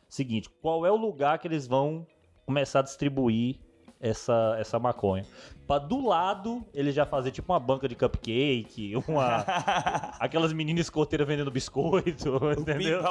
Seguinte, 0.07 0.49
qual 0.61 0.85
é 0.85 0.91
o 0.91 0.95
lugar 0.95 1.37
que 1.39 1.47
eles 1.47 1.67
vão 1.67 2.05
começar 2.45 2.79
a 2.79 2.83
distribuir 2.83 3.57
essa, 3.99 4.55
essa 4.59 4.79
maconha? 4.79 5.25
Pra 5.67 5.77
do 5.77 6.03
lado 6.03 6.65
eles 6.73 6.95
já 6.95 7.05
fazer 7.05 7.29
tipo 7.29 7.51
uma 7.53 7.59
banca 7.59 7.87
de 7.87 7.95
cupcake, 7.95 8.93
uma 9.07 9.45
aquelas 10.19 10.51
meninas 10.51 10.87
escoteiras 10.87 11.27
vendendo 11.27 11.51
biscoito, 11.51 12.37
o 12.43 12.51
entendeu? 12.51 12.97
né? 12.97 13.03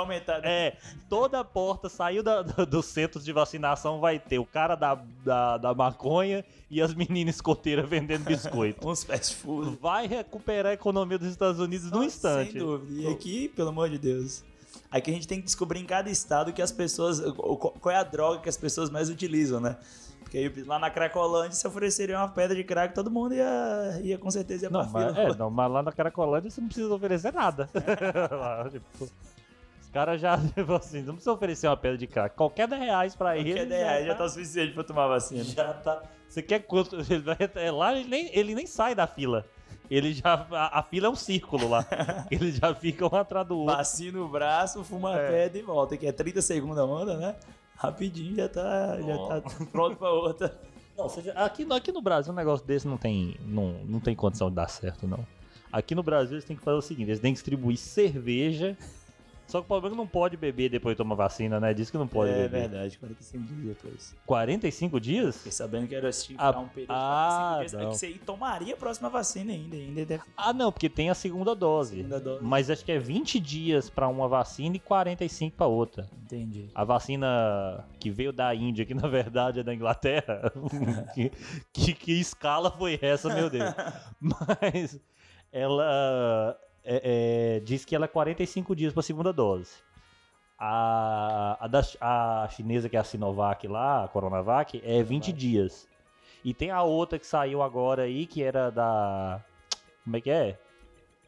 É, 0.45 0.76
toda 1.09 1.45
porta 1.45 1.88
saiu 1.88 2.23
da, 2.23 2.42
do- 2.42 2.66
dos 2.66 2.87
centros 2.87 3.25
de 3.25 3.33
vacinação 3.33 4.00
vai 4.00 4.18
ter 4.18 4.38
o 4.40 4.45
cara 4.45 4.75
da, 4.75 4.95
da, 5.25 5.57
da 5.59 5.75
maconha 5.75 6.45
e 6.71 6.83
as 6.83 6.92
meninas 6.95 7.37
escoteiras 7.37 7.88
vendendo 7.88 8.25
biscoito. 8.25 8.87
Uns 8.88 9.04
fast 9.04 9.37
food. 9.37 9.78
Vai 9.80 10.07
recuperar 10.09 10.71
a 10.73 10.75
economia 10.75 11.18
dos 11.18 11.28
Estados 11.28 11.61
Unidos 11.61 11.90
num 11.92 12.02
instante. 12.02 12.52
Sem 12.52 12.61
dúvida. 12.61 13.02
E 13.02 13.07
aqui, 13.12 13.49
pelo 13.50 13.68
amor 13.68 13.88
de 13.88 13.99
Deus. 13.99 14.42
Aqui 14.90 15.11
a 15.11 15.14
gente 15.14 15.28
tem 15.28 15.38
que 15.38 15.45
descobrir 15.45 15.78
em 15.80 15.85
cada 15.85 16.11
estado 16.11 16.52
que 16.52 16.61
as 16.62 16.73
pessoas. 16.73 17.21
Qual 17.21 17.95
é 17.95 17.97
a 17.97 18.02
droga 18.02 18.40
que 18.40 18.49
as 18.49 18.57
pessoas 18.57 18.90
mais 18.90 19.09
utilizam, 19.09 19.61
né? 19.61 19.76
Porque 20.28 20.37
aí, 20.37 20.64
lá 20.64 20.78
na 20.78 20.90
Cracolândia, 20.90 21.52
se 21.52 21.66
ofereceria 21.66 22.18
uma 22.18 22.28
pedra 22.28 22.54
de 22.54 22.62
crack, 22.62 22.94
todo 22.94 23.11
mundo 23.11 23.35
ia, 23.35 23.99
ia 24.02 24.18
com 24.18 24.30
certeza 24.30 24.66
ia 24.66 24.70
Não, 24.70 24.80
pra 24.80 24.90
mas, 25.06 25.14
fila. 25.16 25.28
é, 25.30 25.35
não, 25.38 25.50
mas 25.50 25.70
lá 25.73 25.82
na 25.82 25.90
Caracolândia 25.90 26.50
você 26.50 26.61
não 26.61 26.68
precisa 26.68 26.94
oferecer 26.94 27.32
nada. 27.32 27.66
Lá, 28.30 28.68
tipo, 28.70 28.85
os 29.00 29.88
caras 29.91 30.21
já, 30.21 30.36
tipo 30.54 30.71
assim, 30.75 31.00
não 31.00 31.14
precisa 31.14 31.32
oferecer 31.32 31.67
uma 31.67 31.78
pedra 31.78 31.97
de 31.97 32.06
crack. 32.06 32.36
Qualquer 32.36 32.69
10 32.69 32.82
reais 32.82 33.17
pra 33.17 33.38
ele. 33.38 33.50
Qualquer 33.52 33.64
ideia 33.67 34.04
já 34.06 34.14
tá 34.14 34.28
suficiente 34.28 34.75
pra 34.75 34.84
tomar 34.84 35.06
vacina. 35.08 35.43
Já 35.45 35.73
tá. 35.73 36.02
Você 36.28 36.43
quer 36.43 36.58
quanto? 36.60 36.97
Ele 36.97 37.21
vai, 37.21 37.36
é, 37.54 37.71
lá 37.71 37.95
ele 37.97 38.06
nem, 38.06 38.30
ele 38.38 38.54
nem 38.54 38.67
sai 38.67 38.95
da 38.95 39.06
fila. 39.06 39.47
Ele 39.91 40.12
já. 40.12 40.47
A, 40.52 40.80
a 40.80 40.82
fila 40.82 41.06
é 41.06 41.10
um 41.10 41.14
círculo 41.17 41.71
lá. 41.71 41.86
Eles 42.30 42.56
já 42.56 42.75
ficam 42.75 43.08
um 43.10 43.17
atrás 43.17 43.49
do 43.49 43.60
outro. 43.60 43.75
Vacina 43.75 44.21
o 44.21 44.28
braço, 44.28 44.84
fuma 44.84 45.14
a 45.14 45.19
É. 45.19 45.30
pedra 45.30 45.58
e 45.58 45.62
volta. 45.62 45.97
Que 45.97 46.06
é 46.06 46.12
30 46.12 46.43
segundos 46.43 46.76
a 46.76 46.84
onda, 46.84 47.17
né? 47.17 47.34
Rapidinho 47.78 48.34
já 48.36 48.49
tá, 48.49 49.00
já 49.00 49.17
tá 49.41 49.43
pronto 49.71 49.97
pra 49.97 50.10
outra. 50.10 50.60
Não, 50.97 51.08
seja, 51.08 51.32
aqui, 51.32 51.64
no- 51.64 51.75
aqui 51.75 51.93
no 51.93 52.02
Brasil 52.02 52.32
um 52.32 52.36
negócio 52.36 52.67
desse 52.67 52.88
não 52.88 52.97
tem, 52.99 53.36
não, 53.47 53.73
não 53.84 54.00
tem 54.00 54.17
condição 54.17 54.50
de 54.50 54.56
dar 54.56 54.69
certo, 54.69 55.06
não. 55.06 55.25
Aqui 55.71 55.95
no 55.95 56.02
Brasil 56.02 56.34
eles 56.34 56.45
têm 56.45 56.56
que 56.56 56.62
fazer 56.62 56.76
o 56.78 56.82
seguinte: 56.82 57.08
eles 57.08 57.21
têm 57.21 57.32
que 57.32 57.36
distribuir 57.36 57.76
cerveja. 57.76 58.76
Só 59.49 59.61
que 59.61 59.65
o 59.65 59.67
problema 59.69 59.89
é 59.89 59.91
que 59.93 59.97
não 59.97 60.06
pode 60.06 60.37
beber 60.37 60.69
depois 60.69 60.95
de 60.95 60.99
tomar 60.99 61.15
vacina, 61.15 61.58
né? 61.58 61.73
Diz 61.73 61.91
que 61.91 61.97
não 61.97 62.06
pode 62.06 62.30
é 62.30 62.34
beber. 62.34 62.69
verdade, 62.69 62.99
45 62.99 63.45
dias 63.47 63.76
depois. 63.76 64.15
45 64.26 65.00
dias? 65.00 65.37
Fiquei 65.39 65.52
sabendo 65.52 65.89
que 65.89 65.95
era 65.95 66.08
assistir 66.11 66.34
Ah, 66.39 66.50
um 66.61 66.69
período 66.69 66.91
ah, 66.93 67.61
de 67.65 67.71
45 67.71 67.71
dias. 67.71 67.75
É 67.75 67.76
não. 67.84 67.91
que 67.91 67.97
você 67.97 68.08
tomaria 68.26 68.75
a 68.75 68.76
próxima 68.76 69.08
vacina 69.08 69.50
ainda. 69.52 69.75
Ainda 69.75 70.04
deve 70.04 70.23
Ah, 70.37 70.52
não, 70.52 70.71
porque 70.71 70.91
tem 70.91 71.08
a 71.08 71.15
segunda 71.15 71.54
dose. 71.54 71.97
segunda 71.97 72.21
dose. 72.21 72.45
Mas 72.45 72.69
acho 72.69 72.84
que 72.84 72.93
é 72.93 72.99
20 72.99 73.41
dias 73.41 73.89
pra 73.89 74.06
uma 74.06 74.28
vacina 74.28 74.76
e 74.76 74.78
45 74.78 75.56
pra 75.56 75.67
outra. 75.67 76.06
Entendi. 76.25 76.69
A 76.75 76.84
vacina 76.84 77.87
que 77.99 78.11
veio 78.11 78.34
da 78.34 78.54
Índia, 78.54 78.84
que 78.84 78.93
na 78.95 79.08
verdade 79.08 79.61
é 79.61 79.63
da 79.63 79.73
Inglaterra. 79.75 80.52
que, 81.15 81.32
que, 81.73 81.95
que 81.95 82.13
escala 82.21 82.71
foi 82.71 82.99
essa, 83.00 83.34
meu 83.34 83.49
Deus? 83.49 83.73
Mas 84.21 85.00
ela 85.50 86.54
é- 86.88 87.56
é, 87.56 87.60
diz 87.60 87.84
que 87.84 87.94
ela 87.94 88.06
é 88.06 88.08
45 88.08 88.74
dias 88.74 88.92
para 88.92 89.02
segunda 89.02 89.32
dose. 89.32 89.76
A, 90.58 91.56
a, 91.60 91.68
da, 91.68 91.82
a 92.00 92.48
chinesa, 92.50 92.88
que 92.88 92.96
é 92.96 93.00
a 93.00 93.04
Sinovac 93.04 93.68
lá, 93.68 94.04
a 94.04 94.08
Coronavac, 94.08 94.80
é 94.84 95.02
20 95.02 95.32
dias. 95.32 95.86
E 96.44 96.52
tem 96.54 96.70
a 96.70 96.82
outra 96.82 97.18
que 97.18 97.26
saiu 97.26 97.62
agora 97.62 98.02
aí, 98.02 98.26
que 98.26 98.42
era 98.42 98.70
da. 98.70 99.40
Como 100.02 100.16
é 100.16 100.20
que 100.20 100.30
é? 100.30 100.58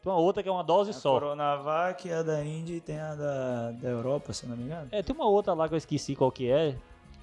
Tem 0.03 0.11
uma 0.11 0.17
outra 0.17 0.41
que 0.41 0.49
é 0.49 0.51
uma 0.51 0.63
dose 0.63 0.89
A 0.89 0.93
só. 0.93 1.13
Coronavac, 1.13 2.11
a 2.11 2.23
da 2.23 2.43
Índia 2.43 2.75
e 2.75 2.81
tem 2.81 2.99
a 2.99 3.13
da, 3.13 3.71
da 3.71 3.87
Europa, 3.87 4.33
se 4.33 4.47
não 4.47 4.57
me 4.57 4.63
engano. 4.63 4.89
É, 4.91 5.03
tem 5.03 5.15
uma 5.15 5.27
outra 5.27 5.53
lá 5.53 5.67
que 5.67 5.75
eu 5.75 5.77
esqueci 5.77 6.15
qual 6.15 6.31
que 6.31 6.49
é, 6.49 6.75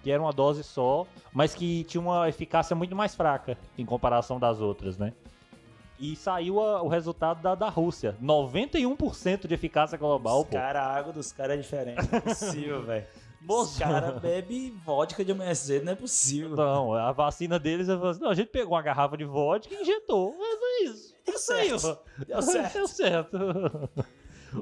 que 0.03 0.11
era 0.11 0.22
uma 0.22 0.33
dose 0.33 0.62
só, 0.62 1.05
mas 1.33 1.55
que 1.55 1.83
tinha 1.85 2.01
uma 2.01 2.29
eficácia 2.29 2.77
muito 2.77 2.94
mais 2.94 3.14
fraca 3.16 3.59
em 3.77 3.85
comparação 3.85 4.38
das 4.38 4.61
outras, 4.61 4.96
né? 4.96 5.12
E 5.99 6.15
saiu 6.15 6.61
a- 6.61 6.83
o 6.83 6.89
resultado 6.89 7.43
da, 7.43 7.55
da 7.55 7.69
Rússia. 7.69 8.17
91% 8.23 9.49
de 9.49 9.55
eficácia 9.55 9.99
global, 9.99 10.41
Os 10.43 10.47
pô. 10.47 10.53
cara, 10.53 10.81
a 10.83 10.95
água 10.97 11.13
dos 11.13 11.33
caras 11.33 11.59
é 11.59 11.61
diferente. 11.61 12.09
Não 12.11 12.19
é 12.19 12.21
possível, 12.21 12.83
velho. 12.87 13.07
Os 13.49 13.79
caras 13.79 14.21
bebem 14.21 14.77
vodka 14.85 15.25
de 15.25 15.31
amanhã 15.33 15.55
cedo, 15.55 15.85
não 15.85 15.93
é 15.93 15.97
possível. 15.97 16.51
Não, 16.57 16.93
a 16.95 17.13
vacina 17.13 17.57
deles, 17.59 17.87
falei 17.87 18.11
assim, 18.11 18.21
não, 18.21 18.31
a 18.31 18.35
gente 18.35 18.49
pegou 18.49 18.75
uma 18.75 18.83
garrafa 18.83 19.17
de 19.17 19.25
vodka 19.25 19.73
e 19.75 19.81
injetou. 19.81 20.35
Mas 20.39 20.59
é 20.61 20.85
isso. 20.85 21.15
Deu 21.25 21.35
Isso 21.35 21.53
aí, 21.53 21.79
certo. 21.79 21.99
Deu 22.27 22.43
certo. 22.43 22.73
Deu 22.75 22.89
certo. 22.89 23.39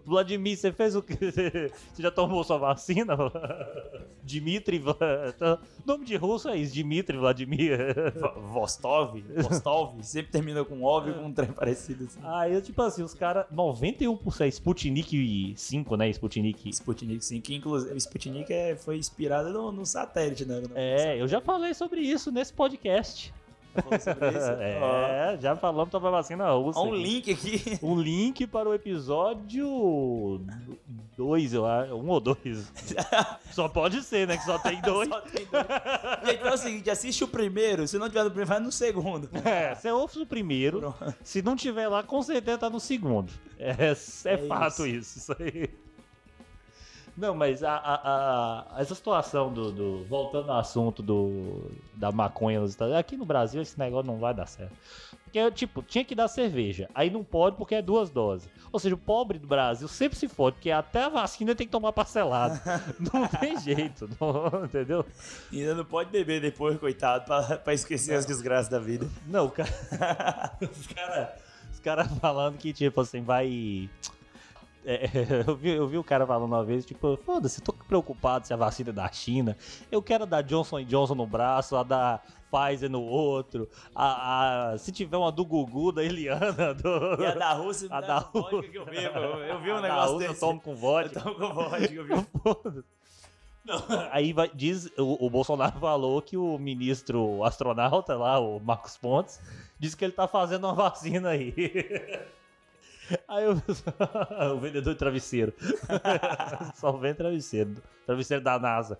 Vladimir, 0.05 0.57
você 0.57 0.73
fez 0.73 0.97
o 0.97 1.03
quê? 1.03 1.17
Você 1.93 2.03
já 2.03 2.11
tomou 2.11 2.43
sua 2.45 2.59
vacina? 2.59 3.17
Dimitri, 4.23 4.83
tá- 5.39 5.59
nome 5.85 6.05
de 6.05 6.17
russo 6.17 6.49
é 6.49 6.57
isso, 6.57 6.75
Dimitri, 6.75 7.17
Vladimir. 7.17 7.95
Vostov, 8.53 9.23
Vostov, 9.37 10.03
sempre 10.03 10.33
termina 10.33 10.65
com 10.65 10.83
ov 10.83 11.13
com 11.13 11.27
um 11.27 11.33
trem 11.33 11.53
parecido 11.53 12.05
assim. 12.05 12.21
Aí, 12.25 12.55
eu, 12.55 12.61
tipo 12.61 12.81
assim, 12.83 13.03
os 13.03 13.15
caras, 13.15 13.47
91% 13.55 14.49
Sputnik 14.49 15.55
5, 15.57 15.97
né? 15.97 16.09
Sputnik. 16.11 16.69
Sputnik 16.71 17.25
5, 17.25 17.43
que 17.43 17.55
inclusive 17.55 17.97
Sputnik 17.97 18.53
é, 18.53 18.75
foi 18.77 18.97
inspirado 18.97 19.53
no, 19.53 19.71
no 19.71 19.87
satélite, 19.87 20.45
né? 20.45 20.63
É, 20.75 21.21
eu 21.21 21.29
já 21.29 21.41
falei 21.41 21.73
sobre 21.75 22.01
isso 22.01 22.33
nesse 22.33 22.53
podcast. 22.53 23.33
Falou 23.83 24.01
sobre 24.01 24.29
isso? 24.29 24.47
É, 24.57 25.39
já 25.41 25.57
falamos 25.57 25.91
sobre 25.91 26.09
a 26.09 26.11
vacina 26.11 26.51
russa. 26.53 26.79
Ó, 26.81 26.87
um 26.87 26.95
link 26.95 27.31
aqui. 27.33 27.79
Um 27.83 28.01
link 28.01 28.47
para 28.47 28.69
o 28.69 28.75
episódio 28.75 30.41
2, 31.17 31.55
eu 31.55 31.67
acho. 31.67 31.95
Um 31.95 32.09
ou 32.09 32.21
dois. 32.21 32.73
Só 33.53 33.69
pode 33.69 34.03
ser, 34.03 34.29
né? 34.29 34.37
Que 34.37 34.45
só 34.45 34.59
tem 34.59 34.81
dois. 34.83 35.09
Só 35.09 35.21
tem 35.23 35.47
dois. 35.47 35.67
Gente, 36.25 36.41
faz 36.43 36.61
o 36.61 36.63
seguinte, 36.65 36.91
assiste 36.91 37.25
o 37.25 37.29
primeiro, 37.29 37.89
se 37.89 37.99
não 37.99 38.09
tiver 38.09 38.25
no 38.25 38.31
primeiro, 38.31 38.49
vai 38.49 38.61
no 38.61 38.71
segundo. 38.71 39.29
É, 39.45 39.75
você 39.75 39.91
ouve 39.91 40.21
o 40.21 40.27
primeiro. 40.27 40.81
Pronto. 40.81 41.15
Se 41.23 41.41
não 41.43 41.57
tiver 41.57 41.89
lá, 41.89 42.03
com 42.03 42.23
certeza 42.23 42.59
tá 42.59 42.71
no 42.71 42.79
segundo. 42.81 43.33
É, 43.59 43.71
é, 43.71 44.33
É 44.33 44.39
fato 44.47 44.87
isso. 44.87 45.19
isso 45.19 45.35
aí. 45.39 45.71
Não, 47.17 47.35
mas 47.35 47.63
a, 47.63 47.73
a- 47.73 48.75
a- 48.77 48.81
essa 48.81 48.95
situação 48.95 49.51
do, 49.53 49.73
do- 49.73 50.05
Voltando 50.05 50.53
ao 50.53 50.59
assunto 50.59 51.03
do, 51.03 51.71
da 51.95 52.13
maconha 52.13 52.61
nos 52.61 52.71
Estados 52.71 52.93
Unidos. 52.93 53.01
Aqui 53.07 53.17
no 53.17 53.25
Brasil 53.25 53.63
esse 53.63 53.79
negócio 53.79 54.07
não 54.07 54.19
vai 54.19 54.35
dar 54.35 54.47
certo. 54.47 54.73
Porque 55.25 55.51
tipo, 55.53 55.83
tinha 55.83 56.05
que 56.05 56.15
dar 56.15 56.29
cerveja. 56.29 56.89
Aí 56.95 57.09
não 57.11 57.25
pode 57.25 57.57
porque 57.57 57.75
é 57.75 57.81
duas 57.83 58.11
doses. 58.11 58.49
Ou 58.71 58.79
seja, 58.79 58.95
o 58.95 58.99
pobre 58.99 59.39
do 59.39 59.47
Brasil 59.47 59.89
sempre 59.89 60.19
se 60.19 60.29
fode, 60.29 60.57
porque 60.57 60.71
até 60.71 61.05
a 61.05 61.09
vacina 61.09 61.55
tem 61.55 61.67
que 61.67 61.71
tomar 61.73 61.93
parcelado. 61.93 62.61
não 63.13 63.27
tem 63.29 63.59
jeito, 63.61 64.09
não- 64.21 64.65
entendeu? 64.65 65.05
E 65.51 65.61
ainda 65.61 65.75
não 65.75 65.85
pode 65.87 66.11
beber 66.11 66.41
depois, 66.41 66.79
coitado, 66.79 67.25
pra, 67.25 67.57
pra 67.57 67.73
esquecer 67.73 68.15
as 68.15 68.27
desgraças 68.27 68.69
da 68.69 68.79
vida. 68.79 69.09
Não, 69.27 69.49
cara. 69.51 69.71
os 70.61 70.87
caras 70.89 71.29
cara 71.83 72.05
falando 72.05 72.59
que, 72.59 72.73
tipo 72.73 73.01
assim, 73.01 73.23
vai. 73.23 73.89
É, 74.89 75.11
eu, 75.49 75.57
vi, 75.57 75.71
eu 75.71 75.89
vi 75.89 75.99
o 75.99 76.05
cara 76.05 76.25
falando 76.25 76.45
uma 76.47 76.65
vez, 76.65 76.87
tipo, 76.87 77.17
foda-se, 77.27 77.61
tô 77.61 77.73
preocupado 77.73 78.47
se 78.47 78.55
a 78.55 78.57
vacina 78.57 78.91
é 78.91 78.93
da 78.93 79.11
China. 79.11 79.57
Eu 79.91 80.01
quero 80.01 80.25
dar 80.25 80.43
Johnson 80.43 80.83
Johnson 80.85 81.17
no 81.17 81.27
braço, 81.27 81.75
a 81.77 81.83
da 81.83 82.21
Pfizer 82.53 82.89
no 82.89 83.03
outro. 83.03 83.69
A, 83.93 84.71
a- 84.75 84.79
se 84.79 84.93
tiver 84.93 85.17
uma 85.17 85.33
do 85.33 85.45
Gugu, 85.45 85.91
da 85.91 86.05
Eliana, 86.05 86.73
do. 86.81 87.21
E 87.21 87.27
a 87.27 87.35
da 87.35 87.53
Rússia 87.55 87.89
A 87.91 88.01
não 88.01 88.07
da 88.07 88.21
vodka 88.21 88.63
que 88.69 88.79
eu 88.79 88.87
bebo. 88.87 89.19
Eu 89.19 89.61
vi 89.61 89.73
um 89.73 89.77
a 89.79 89.81
da 89.81 89.89
negócio 89.89 90.13
Rússia 90.15 90.29
desse. 90.29 90.43
eu 90.45 90.49
tomo 90.49 90.61
com 90.61 90.71
Eu 90.71 90.77
vodka. 90.77 91.21
tomo 91.21 91.35
com 91.35 91.53
vodka, 91.55 91.93
eu 91.93 92.05
vi. 92.05 92.85
Não, 93.65 93.83
Aí 94.13 94.33
vai, 94.33 94.49
diz, 94.55 94.87
o, 94.97 95.27
o 95.27 95.29
Bolsonaro 95.29 95.81
falou 95.81 96.23
que 96.23 96.37
o 96.37 96.57
ministro 96.57 97.43
astronauta 97.43 98.15
lá, 98.17 98.39
o 98.39 98.61
Marcos 98.61 98.97
Pontes, 98.97 99.41
disse 99.77 99.97
que 99.97 100.05
ele 100.05 100.13
tá 100.13 100.29
fazendo 100.29 100.69
uma 100.69 100.75
vacina 100.75 101.31
aí. 101.31 101.53
Aí 103.29 103.45
eu, 103.45 103.53
o 104.55 104.61
vendedor 104.61 104.93
de 104.95 104.99
travesseiro. 104.99 105.53
Só 106.75 106.93
vende 106.93 107.19
travesseiro. 107.19 107.77
Travesseiro 108.05 108.43
da 108.43 108.59
NASA. 108.59 108.99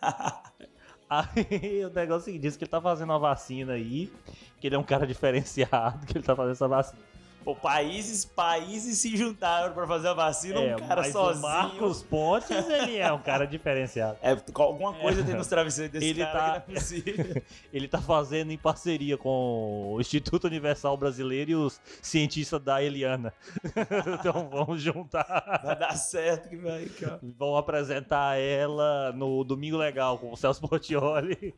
Aí 1.10 1.84
o 1.84 1.90
negócio 1.90 2.12
é 2.12 2.16
o 2.16 2.20
seguinte, 2.20 2.42
diz 2.42 2.56
que 2.56 2.64
ele 2.64 2.70
tá 2.70 2.80
fazendo 2.82 3.08
uma 3.08 3.18
vacina 3.18 3.72
aí, 3.72 4.12
que 4.60 4.66
ele 4.66 4.76
é 4.76 4.78
um 4.78 4.82
cara 4.82 5.06
diferenciado, 5.06 6.04
que 6.04 6.18
ele 6.18 6.24
tá 6.24 6.36
fazendo 6.36 6.52
essa 6.52 6.68
vacina. 6.68 7.02
Pô, 7.48 7.56
países, 7.56 8.26
países 8.26 8.98
se 8.98 9.16
juntaram 9.16 9.72
pra 9.72 9.86
fazer 9.86 10.08
a 10.08 10.12
vacina, 10.12 10.60
É, 10.60 10.76
um 10.76 10.80
cara 10.80 11.00
mas 11.00 11.12
sozinho. 11.14 11.38
o 11.38 11.48
Marcos 11.48 12.02
Pontes, 12.02 12.50
ele 12.50 12.98
é 12.98 13.10
um 13.10 13.18
cara 13.22 13.46
diferenciado. 13.46 14.18
É, 14.20 14.36
alguma 14.54 14.92
coisa 14.92 15.24
tem 15.24 15.34
nos 15.34 15.46
travesseiros 15.46 15.90
desse 15.92 16.04
Ele 16.10 16.20
cara 16.22 16.60
tá- 16.60 16.64
é. 16.70 17.42
Ele 17.72 17.88
tá 17.88 18.02
fazendo 18.02 18.50
em 18.52 18.58
parceria 18.58 19.16
com 19.16 19.94
o 19.94 19.98
Instituto 19.98 20.44
Universal 20.46 20.94
Brasileiro 20.98 21.50
e 21.50 21.54
os 21.54 21.80
cientistas 22.02 22.60
da 22.60 22.82
Eliana. 22.82 23.32
então 24.20 24.46
vamos 24.50 24.82
juntar. 24.82 25.62
Vai 25.64 25.78
dar 25.78 25.96
certo 25.96 26.50
que 26.50 26.56
vai. 26.58 26.86
Ó. 27.02 27.18
Vão 27.22 27.56
apresentar 27.56 28.38
ela 28.38 29.10
no 29.12 29.42
Domingo 29.42 29.78
Legal 29.78 30.18
com 30.18 30.30
o 30.30 30.36
Celso 30.36 30.60
Portioli. 30.68 31.54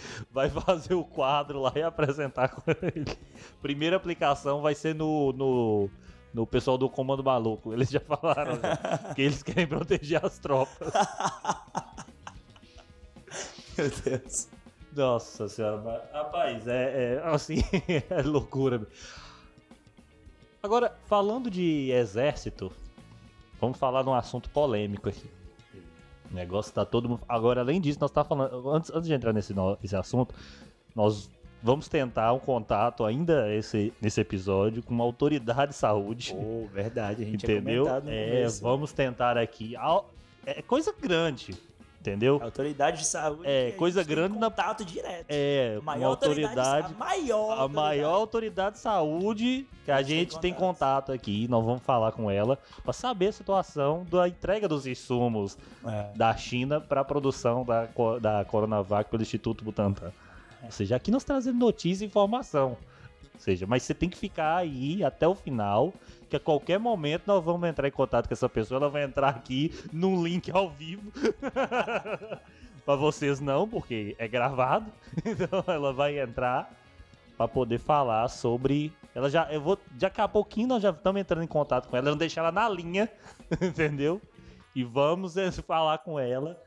Vai 0.30 0.48
fazer 0.48 0.94
o 0.94 1.04
quadro 1.04 1.60
lá 1.60 1.72
e 1.74 1.82
apresentar 1.82 2.48
com 2.48 2.62
ele. 2.70 3.04
Primeira 3.60 3.96
aplicação 3.96 4.60
vai 4.62 4.74
ser 4.74 4.94
no, 4.94 5.32
no, 5.32 5.90
no 6.32 6.46
pessoal 6.46 6.78
do 6.78 6.88
Comando 6.88 7.24
Maluco. 7.24 7.72
Eles 7.72 7.90
já 7.90 8.00
falaram 8.00 8.60
já, 8.60 8.76
que 9.14 9.22
eles 9.22 9.42
querem 9.42 9.66
proteger 9.66 10.24
as 10.24 10.38
tropas. 10.38 10.92
Meu 13.76 13.90
Deus. 13.90 14.48
Nossa 14.92 15.48
senhora, 15.48 16.08
rapaz, 16.12 16.66
é, 16.66 17.14
é, 17.14 17.22
assim, 17.24 17.62
é 18.10 18.22
loucura. 18.22 18.84
Agora, 20.60 20.96
falando 21.06 21.48
de 21.48 21.92
exército, 21.92 22.72
vamos 23.60 23.78
falar 23.78 24.02
de 24.02 24.08
um 24.08 24.14
assunto 24.14 24.50
polêmico 24.50 25.08
aqui. 25.08 25.30
O 26.30 26.34
negócio 26.34 26.72
tá 26.72 26.84
todo 26.84 27.08
mundo. 27.08 27.22
Agora, 27.28 27.60
além 27.60 27.80
disso, 27.80 27.98
nós 28.00 28.10
tá 28.10 28.22
falando. 28.24 28.70
Antes, 28.70 28.90
antes 28.90 29.08
de 29.08 29.14
entrar 29.14 29.32
nesse, 29.32 29.54
nesse 29.80 29.96
assunto, 29.96 30.34
nós 30.94 31.30
vamos 31.62 31.88
tentar 31.88 32.32
um 32.32 32.38
contato 32.38 33.04
ainda 33.04 33.52
esse, 33.54 33.92
nesse 34.00 34.20
episódio 34.20 34.82
com 34.82 34.94
uma 34.94 35.04
autoridade 35.04 35.72
de 35.72 35.78
saúde. 35.78 36.34
Pô, 36.34 36.66
verdade, 36.72 37.22
a 37.22 37.26
gente 37.26 37.44
entendeu? 37.44 37.88
É, 37.88 38.00
começo. 38.00 38.62
vamos 38.62 38.92
tentar 38.92 39.36
aqui. 39.36 39.74
É 40.46 40.62
coisa 40.62 40.94
grande, 40.98 41.54
entendeu? 42.00 42.40
Autoridade 42.42 42.98
de 42.98 43.06
saúde. 43.06 43.42
É, 43.44 43.68
a 43.68 43.76
coisa 43.76 44.02
grande 44.02 44.38
na- 44.38 44.48
contato 44.50 44.84
direto. 44.84 45.26
É, 45.28 45.76
A 45.78 45.82
maior 45.82 46.08
autoridade. 46.10 46.58
autoridade. 46.58 46.94
A 46.94 46.98
maior. 46.98 47.58
A 47.60 47.68
maior 47.68 48.14
autoridade 48.14 48.76
de 48.76 48.80
saúde 48.80 49.66
que 49.84 49.90
a 49.90 49.96
A 49.96 50.02
gente 50.02 50.08
tem 50.08 50.18
gente 50.18 50.38
tem 50.40 50.52
contato. 50.52 51.06
contato 51.06 51.12
aqui, 51.12 51.46
nós 51.48 51.64
vamos 51.64 51.82
falar 51.82 52.12
com 52.12 52.30
ela 52.30 52.58
para 52.82 52.92
saber 52.92 53.28
a 53.28 53.32
situação 53.32 54.06
da 54.10 54.28
entrega 54.28 54.68
dos 54.68 54.86
insumos 54.86 55.56
É. 55.86 56.10
da 56.16 56.36
China 56.36 56.80
para 56.80 57.00
a 57.00 57.04
produção 57.04 57.64
da, 57.64 57.88
da 58.20 58.44
Coronavac 58.44 59.10
pelo 59.10 59.22
Instituto 59.22 59.64
Butantan. 59.64 60.12
Ou 60.62 60.70
seja, 60.70 60.96
aqui 60.96 61.10
nós 61.10 61.24
trazemos 61.24 61.58
notícia 61.60 62.04
e 62.04 62.08
informação. 62.08 62.76
Ou 63.38 63.42
seja, 63.42 63.68
mas 63.68 63.84
você 63.84 63.94
tem 63.94 64.08
que 64.08 64.18
ficar 64.18 64.56
aí 64.56 65.04
até 65.04 65.26
o 65.26 65.34
final, 65.34 65.94
que 66.28 66.34
a 66.34 66.40
qualquer 66.40 66.76
momento 66.78 67.22
nós 67.24 67.42
vamos 67.42 67.68
entrar 67.68 67.86
em 67.86 67.92
contato 67.92 68.26
com 68.26 68.34
essa 68.34 68.48
pessoa, 68.48 68.80
ela 68.80 68.90
vai 68.90 69.04
entrar 69.04 69.28
aqui 69.28 69.72
num 69.92 70.20
link 70.22 70.50
ao 70.50 70.68
vivo. 70.68 71.12
Pra 72.84 72.96
vocês 72.96 73.38
não, 73.38 73.68
porque 73.68 74.16
é 74.18 74.26
gravado. 74.26 74.90
Então 75.24 75.62
ela 75.72 75.92
vai 75.92 76.18
entrar 76.18 76.68
pra 77.36 77.46
poder 77.46 77.78
falar 77.78 78.26
sobre. 78.28 78.92
Ela 79.14 79.30
já. 79.30 79.50
Eu 79.52 79.60
vou. 79.60 79.78
Daqui 79.92 80.20
a 80.20 80.26
pouquinho 80.26 80.66
nós 80.66 80.82
já 80.82 80.90
estamos 80.90 81.20
entrando 81.20 81.44
em 81.44 81.46
contato 81.46 81.88
com 81.88 81.96
ela. 81.96 82.06
Vamos 82.06 82.18
deixar 82.18 82.40
ela 82.40 82.50
na 82.50 82.68
linha, 82.68 83.08
entendeu? 83.62 84.20
E 84.74 84.82
vamos 84.82 85.36
eh, 85.36 85.52
falar 85.52 85.98
com 85.98 86.18
ela. 86.18 86.60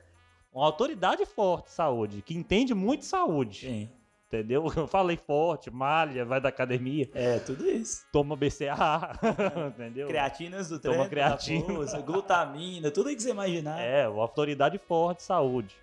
Uma 0.54 0.66
autoridade 0.66 1.26
forte 1.26 1.66
de 1.66 1.72
saúde, 1.72 2.22
que 2.22 2.34
entende 2.34 2.74
muito 2.74 3.02
de 3.02 3.08
saúde. 3.08 3.60
Sim. 3.60 3.90
Entendeu? 4.32 4.64
Eu 4.78 4.88
falei 4.88 5.18
forte, 5.18 5.70
malha, 5.70 6.24
vai 6.24 6.40
da 6.40 6.48
academia, 6.48 7.10
É, 7.14 7.38
tudo 7.40 7.70
isso. 7.70 8.06
toma 8.14 8.34
BCA, 8.38 9.12
entendeu? 9.68 10.08
Creatinas 10.08 10.70
do 10.70 10.80
Toma 10.80 10.94
treino, 10.94 11.10
creatina. 11.10 11.68
da 11.68 11.74
força, 11.74 12.00
glutamina, 12.00 12.90
tudo 12.92 13.10
aí 13.10 13.16
que 13.18 13.22
você 13.24 13.32
imaginar. 13.32 13.82
É, 13.82 14.08
uma 14.08 14.22
autoridade 14.22 14.78
forte 14.78 15.18
de 15.18 15.24
saúde. 15.24 15.76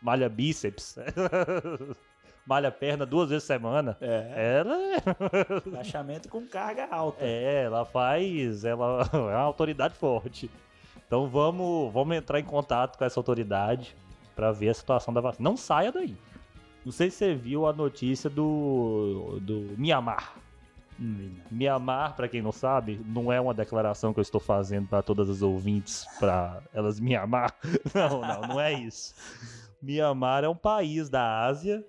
Malha 0.00 0.30
bíceps. 0.30 0.96
Malha 2.46 2.70
perna 2.72 3.04
duas 3.04 3.28
vezes 3.28 3.44
por 3.44 3.48
semana. 3.52 3.96
É. 4.00 4.60
Ela 4.60 4.74
é, 4.94 4.96
Agachamento 5.68 6.28
com 6.28 6.46
carga 6.46 6.88
alta. 6.90 7.22
é, 7.22 7.64
ela 7.64 7.84
faz. 7.84 8.64
Ela 8.64 9.08
é 9.12 9.16
uma 9.16 9.34
autoridade 9.36 9.94
forte. 9.94 10.50
Então 11.06 11.28
vamos, 11.28 11.92
vamos 11.92 12.16
entrar 12.16 12.40
em 12.40 12.44
contato 12.44 12.96
com 12.96 13.04
essa 13.04 13.20
autoridade 13.20 13.94
pra 14.34 14.52
ver 14.52 14.70
a 14.70 14.74
situação 14.74 15.12
da 15.12 15.20
vacina. 15.20 15.48
Não 15.48 15.56
saia 15.56 15.92
daí. 15.92 16.16
Não 16.84 16.92
sei 16.92 17.10
se 17.10 17.18
você 17.18 17.34
viu 17.34 17.66
a 17.66 17.72
notícia 17.72 18.30
do, 18.30 19.38
do 19.40 19.74
Mianmar. 19.76 20.34
Mianmar, 21.50 22.14
pra 22.14 22.28
quem 22.28 22.42
não 22.42 22.52
sabe, 22.52 23.00
não 23.06 23.32
é 23.32 23.40
uma 23.40 23.54
declaração 23.54 24.12
que 24.12 24.20
eu 24.20 24.22
estou 24.22 24.40
fazendo 24.40 24.86
para 24.86 25.02
todas 25.02 25.30
as 25.30 25.40
ouvintes, 25.40 26.06
para 26.18 26.62
elas 26.74 27.00
me 27.00 27.14
amar. 27.16 27.54
Não, 27.94 28.20
não, 28.20 28.40
não 28.42 28.60
é 28.60 28.72
isso. 28.74 29.14
Mianmar 29.80 30.44
é 30.44 30.48
um 30.48 30.54
país 30.54 31.08
da 31.08 31.46
Ásia, 31.46 31.82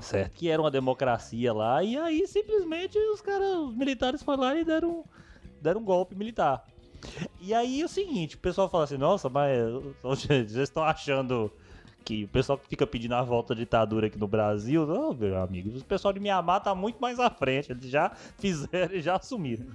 certo? 0.00 0.32
Que 0.32 0.50
era 0.50 0.60
uma 0.60 0.72
democracia 0.72 1.52
lá, 1.52 1.84
e 1.84 1.96
aí 1.96 2.26
simplesmente 2.26 2.98
os 2.98 3.20
caras, 3.20 3.48
os 3.58 3.76
militares 3.76 4.22
foram 4.24 4.42
lá 4.42 4.56
e 4.56 4.64
deram, 4.64 5.04
deram 5.60 5.80
um 5.80 5.84
golpe 5.84 6.16
militar. 6.16 6.64
E 7.40 7.54
aí 7.54 7.80
é 7.80 7.84
o 7.84 7.88
seguinte, 7.88 8.34
o 8.34 8.40
pessoal 8.40 8.68
fala 8.68 8.84
assim, 8.84 8.98
nossa, 8.98 9.28
mas 9.28 9.56
vocês 10.02 10.52
estão 10.56 10.82
achando 10.82 11.52
que 12.06 12.22
o 12.24 12.28
pessoal 12.28 12.56
que 12.56 12.68
fica 12.68 12.86
pedindo 12.86 13.16
a 13.16 13.22
volta 13.22 13.52
da 13.52 13.58
ditadura 13.58 14.06
aqui 14.06 14.16
no 14.16 14.28
Brasil, 14.28 14.86
não, 14.86 15.12
meu 15.12 15.42
amigo, 15.42 15.76
o 15.76 15.84
pessoal 15.84 16.14
de 16.14 16.20
Mianmar 16.20 16.62
tá 16.62 16.72
muito 16.72 16.98
mais 17.00 17.18
à 17.18 17.28
frente, 17.28 17.72
eles 17.72 17.90
já 17.90 18.12
fizeram 18.38 18.94
e 18.94 19.00
já 19.02 19.16
assumiram. 19.16 19.66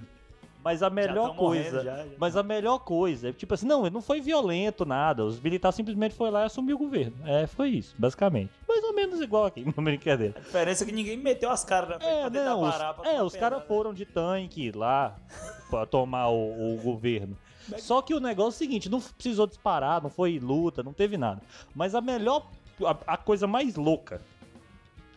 Mas 0.64 0.82
a 0.82 0.88
melhor 0.88 1.26
tão 1.26 1.34
morrendo, 1.34 1.62
coisa, 1.72 1.84
já, 1.84 1.96
já. 1.96 2.06
mas 2.18 2.36
a 2.36 2.42
melhor 2.42 2.78
coisa, 2.78 3.28
é 3.28 3.32
tipo 3.32 3.52
assim, 3.52 3.66
não, 3.66 3.82
não 3.90 4.00
foi 4.00 4.20
violento 4.20 4.86
nada, 4.86 5.24
os 5.24 5.38
militares 5.40 5.74
simplesmente 5.74 6.14
foram 6.14 6.32
lá 6.32 6.42
e 6.42 6.46
assumiu 6.46 6.76
o 6.76 6.78
governo. 6.78 7.14
É, 7.26 7.46
foi 7.46 7.70
isso, 7.70 7.94
basicamente. 7.98 8.50
Mais 8.66 8.82
ou 8.84 8.94
menos 8.94 9.20
igual 9.20 9.44
aqui, 9.44 9.62
uma 9.76 9.84
brincadeira. 9.84 10.34
A 10.36 10.40
diferença 10.40 10.84
é 10.84 10.86
que 10.86 10.92
ninguém 10.92 11.16
meteu 11.18 11.50
as 11.50 11.64
caras 11.64 11.88
na 11.90 11.98
frente 12.00 12.12
É, 12.12 12.30
pra 12.30 12.44
não, 12.44 12.62
os, 12.62 12.70
parar. 12.70 12.94
pra 12.94 13.10
é, 13.12 13.22
os 13.22 13.36
caras 13.36 13.58
né? 13.58 13.64
foram 13.66 13.92
de 13.92 14.06
tanque 14.06 14.70
lá 14.70 15.16
pra 15.68 15.84
tomar 15.84 16.28
o, 16.28 16.76
o 16.76 16.80
governo. 16.80 17.36
Só 17.78 18.02
que 18.02 18.14
o 18.14 18.20
negócio 18.20 18.48
é 18.48 18.56
o 18.56 18.58
seguinte, 18.58 18.88
não 18.88 19.00
precisou 19.00 19.46
disparar, 19.46 20.02
não 20.02 20.10
foi 20.10 20.38
luta, 20.38 20.82
não 20.82 20.92
teve 20.92 21.16
nada. 21.16 21.40
Mas 21.74 21.94
a 21.94 22.00
melhor, 22.00 22.46
a, 22.84 23.14
a 23.14 23.16
coisa 23.16 23.46
mais 23.46 23.76
louca 23.76 24.20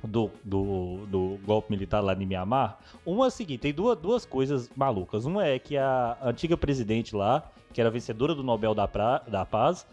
do, 0.04 0.30
do, 0.44 1.06
do 1.08 1.40
golpe 1.46 1.72
militar 1.72 2.02
lá 2.02 2.14
em 2.14 2.26
Mianmar, 2.26 2.80
uma 3.06 3.26
é 3.26 3.28
a 3.28 3.32
seguinte, 3.32 3.62
tem 3.62 3.74
duas, 3.74 3.98
duas 3.98 4.26
coisas 4.26 4.70
malucas. 4.76 5.26
Uma 5.26 5.46
é 5.46 5.58
que 5.58 5.78
a 5.78 6.18
antiga 6.22 6.56
presidente 6.56 7.16
lá, 7.16 7.44
que 7.74 7.82
era 7.82 7.90
vencedora 7.90 8.36
do 8.36 8.44
Nobel 8.44 8.76
da, 8.76 8.88
pra, 8.88 9.20
da 9.20 9.46
Paz, 9.46 9.86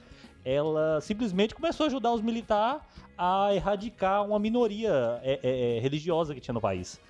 ela 0.45 1.01
simplesmente 1.01 1.55
começou 1.55 1.85
a 1.85 1.87
ajudar 1.87 2.13
os 2.13 2.21
militares 2.21 2.83
a 3.17 3.55
erradicar 3.55 4.25
uma 4.25 4.39
minoria 4.39 5.21
é, 5.23 5.39
é, 5.43 5.77
é, 5.77 5.81
religiosa 5.81 6.35
que 6.35 6.41
tinha 6.41 6.55
no 6.55 6.61
país. 6.61 7.01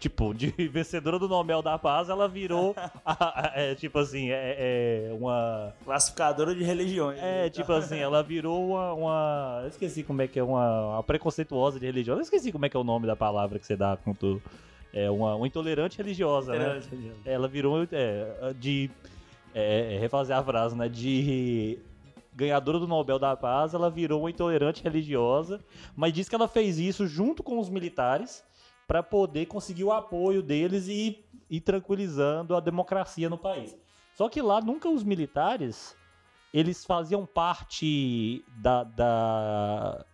Tipo, 0.00 0.32
de 0.34 0.46
vencedora 0.72 1.18
do 1.18 1.28
Nobel 1.28 1.60
da 1.60 1.78
Paz, 1.78 2.08
ela 2.08 2.26
virou, 2.26 2.74
a- 2.76 2.90
a- 3.04 3.52
é, 3.54 3.74
tipo 3.74 3.98
assim, 3.98 4.30
é, 4.30 5.10
é 5.10 5.12
uma... 5.12 5.74
Classificadora 5.84 6.54
de 6.54 6.64
religiões. 6.64 7.18
É, 7.18 7.42
né? 7.44 7.50
tipo 7.50 7.70
assim, 7.72 7.98
ela 7.98 8.22
virou 8.22 8.70
uma, 8.70 8.94
uma- 8.94 9.64
esqueci 9.68 10.02
como 10.02 10.22
é 10.22 10.26
que 10.26 10.38
é, 10.38 10.42
uma, 10.42 10.94
uma 10.94 11.02
preconceituosa 11.02 11.78
de 11.78 11.84
religião. 11.84 12.16
Eu 12.16 12.22
esqueci 12.22 12.50
como 12.50 12.64
é 12.64 12.70
que 12.70 12.76
é 12.76 12.80
o 12.80 12.84
nome 12.84 13.06
da 13.06 13.14
palavra 13.14 13.58
que 13.58 13.66
você 13.66 13.76
dá 13.76 13.96
com 14.02 14.14
tu. 14.14 14.40
É 14.92 15.08
uma, 15.10 15.36
uma 15.36 15.46
intolerante 15.46 15.98
religiosa, 15.98 16.52
né? 16.52 16.80
Ela 17.24 17.46
virou 17.46 17.86
é, 17.92 18.54
de. 18.58 18.90
É, 19.54 19.94
é, 19.96 19.98
refazer 19.98 20.36
a 20.36 20.42
frase, 20.42 20.74
né? 20.76 20.88
De 20.88 21.78
ganhadora 22.34 22.78
do 22.78 22.88
Nobel 22.88 23.18
da 23.18 23.36
Paz, 23.36 23.74
ela 23.74 23.90
virou 23.90 24.20
uma 24.20 24.30
intolerante 24.30 24.82
religiosa, 24.82 25.60
mas 25.94 26.12
diz 26.12 26.28
que 26.28 26.34
ela 26.34 26.48
fez 26.48 26.78
isso 26.78 27.06
junto 27.06 27.42
com 27.42 27.58
os 27.58 27.68
militares 27.68 28.42
para 28.90 29.04
poder 29.04 29.46
conseguir 29.46 29.84
o 29.84 29.92
apoio 29.92 30.42
deles 30.42 30.88
e 30.88 31.24
ir 31.48 31.60
tranquilizando 31.60 32.56
a 32.56 32.60
democracia 32.60 33.30
no 33.30 33.38
país. 33.38 33.76
Só 34.16 34.28
que 34.28 34.42
lá 34.42 34.60
nunca 34.60 34.88
os 34.88 35.04
militares 35.04 35.96
eles 36.52 36.84
faziam 36.84 37.24
parte 37.24 38.44
da, 38.56 38.82
da- 38.82 40.04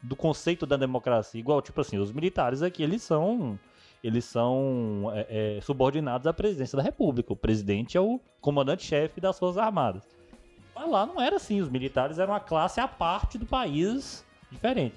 do 0.00 0.14
conceito 0.14 0.64
da 0.64 0.76
democracia. 0.76 1.40
Igual, 1.40 1.60
tipo 1.60 1.80
assim, 1.80 1.98
os 1.98 2.12
militares 2.12 2.62
aqui, 2.62 2.84
eles 2.84 3.02
são 3.02 3.58
eles 4.00 4.24
são 4.26 5.10
é, 5.12 5.56
é, 5.56 5.60
subordinados 5.60 6.28
à 6.28 6.32
presidência 6.32 6.76
da 6.76 6.84
república. 6.84 7.32
O 7.32 7.36
presidente 7.36 7.96
é 7.96 8.00
o 8.00 8.20
comandante-chefe 8.40 9.20
das 9.20 9.36
Forças 9.40 9.58
Armadas. 9.58 10.04
Mas 10.72 10.88
lá 10.88 11.04
não 11.04 11.20
era 11.20 11.34
assim, 11.34 11.60
os 11.60 11.68
militares 11.68 12.20
eram 12.20 12.32
uma 12.32 12.38
classe 12.38 12.78
à 12.80 12.86
parte 12.86 13.36
do 13.38 13.46
país 13.46 14.24
diferente. 14.52 14.94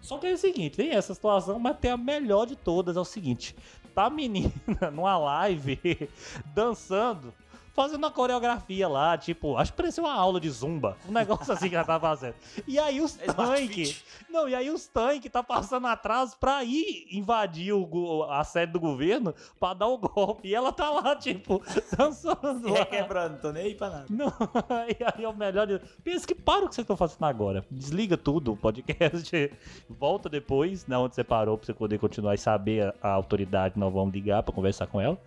Só 0.00 0.18
que 0.18 0.26
é 0.26 0.32
o 0.32 0.38
seguinte, 0.38 0.76
tem 0.76 0.90
essa 0.90 1.14
situação, 1.14 1.58
mas 1.58 1.78
tem 1.78 1.90
a 1.90 1.96
melhor 1.96 2.46
de 2.46 2.56
todas, 2.56 2.96
é 2.96 3.00
o 3.00 3.04
seguinte. 3.04 3.54
Tá 3.94 4.06
a 4.06 4.10
menina 4.10 4.52
numa 4.92 5.18
live 5.18 5.78
dançando, 6.54 7.32
fazendo 7.74 7.98
uma 7.98 8.10
coreografia 8.10 8.88
lá, 8.88 9.16
tipo, 9.16 9.56
acho 9.56 9.72
que 9.72 9.76
parecia 9.76 10.02
uma 10.02 10.12
aula 10.12 10.40
de 10.40 10.50
zumba, 10.50 10.96
um 11.08 11.12
negócio 11.12 11.52
assim 11.52 11.68
que 11.68 11.74
ela 11.74 11.84
tava 11.84 12.08
fazendo. 12.08 12.34
E 12.66 12.78
aí 12.78 13.00
os 13.00 13.18
É 13.20 13.32
tanques, 13.32 14.04
não, 14.28 14.48
e 14.48 14.54
aí 14.54 14.70
os 14.70 14.86
tanques 14.86 15.30
tá 15.30 15.42
passando 15.42 15.86
atrás 15.86 16.34
pra 16.34 16.62
ir 16.64 17.06
invadir 17.10 17.72
o, 17.72 18.24
a 18.24 18.44
sede 18.44 18.72
do 18.72 18.80
governo 18.80 19.34
pra 19.58 19.74
dar 19.74 19.86
o 19.86 19.98
golpe. 19.98 20.48
E 20.48 20.54
ela 20.54 20.72
tá 20.72 20.90
lá, 20.90 21.16
tipo, 21.16 21.62
dançando 21.96 22.68
lá. 22.70 22.80
requebrando, 22.80 23.38
tô 23.40 23.52
nem 23.52 23.64
aí 23.64 23.74
pra 23.74 23.90
nada. 23.90 24.06
Não, 24.08 24.32
e 24.88 25.04
aí 25.04 25.24
é 25.24 25.28
o 25.28 25.36
melhor 25.36 25.66
de... 25.66 25.78
Pensa 26.02 26.26
que 26.26 26.34
para 26.34 26.64
o 26.64 26.68
que 26.68 26.74
vocês 26.74 26.84
estão 26.84 26.96
fazendo 26.96 27.24
agora. 27.24 27.64
Desliga 27.70 28.16
tudo, 28.16 28.52
o 28.52 28.56
podcast. 28.56 29.52
Volta 29.88 30.28
depois, 30.28 30.86
na 30.86 30.98
onde 31.00 31.14
você 31.14 31.24
parou, 31.24 31.56
pra 31.56 31.66
você 31.66 31.74
poder 31.74 31.98
continuar 31.98 32.34
e 32.34 32.38
saber 32.38 32.94
a, 33.02 33.08
a 33.08 33.12
autoridade. 33.12 33.78
Nós 33.78 33.92
vamos 33.92 34.12
ligar 34.12 34.42
pra 34.42 34.54
conversar 34.54 34.86
com 34.86 35.00
ela. 35.00 35.18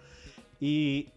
E 0.62 1.08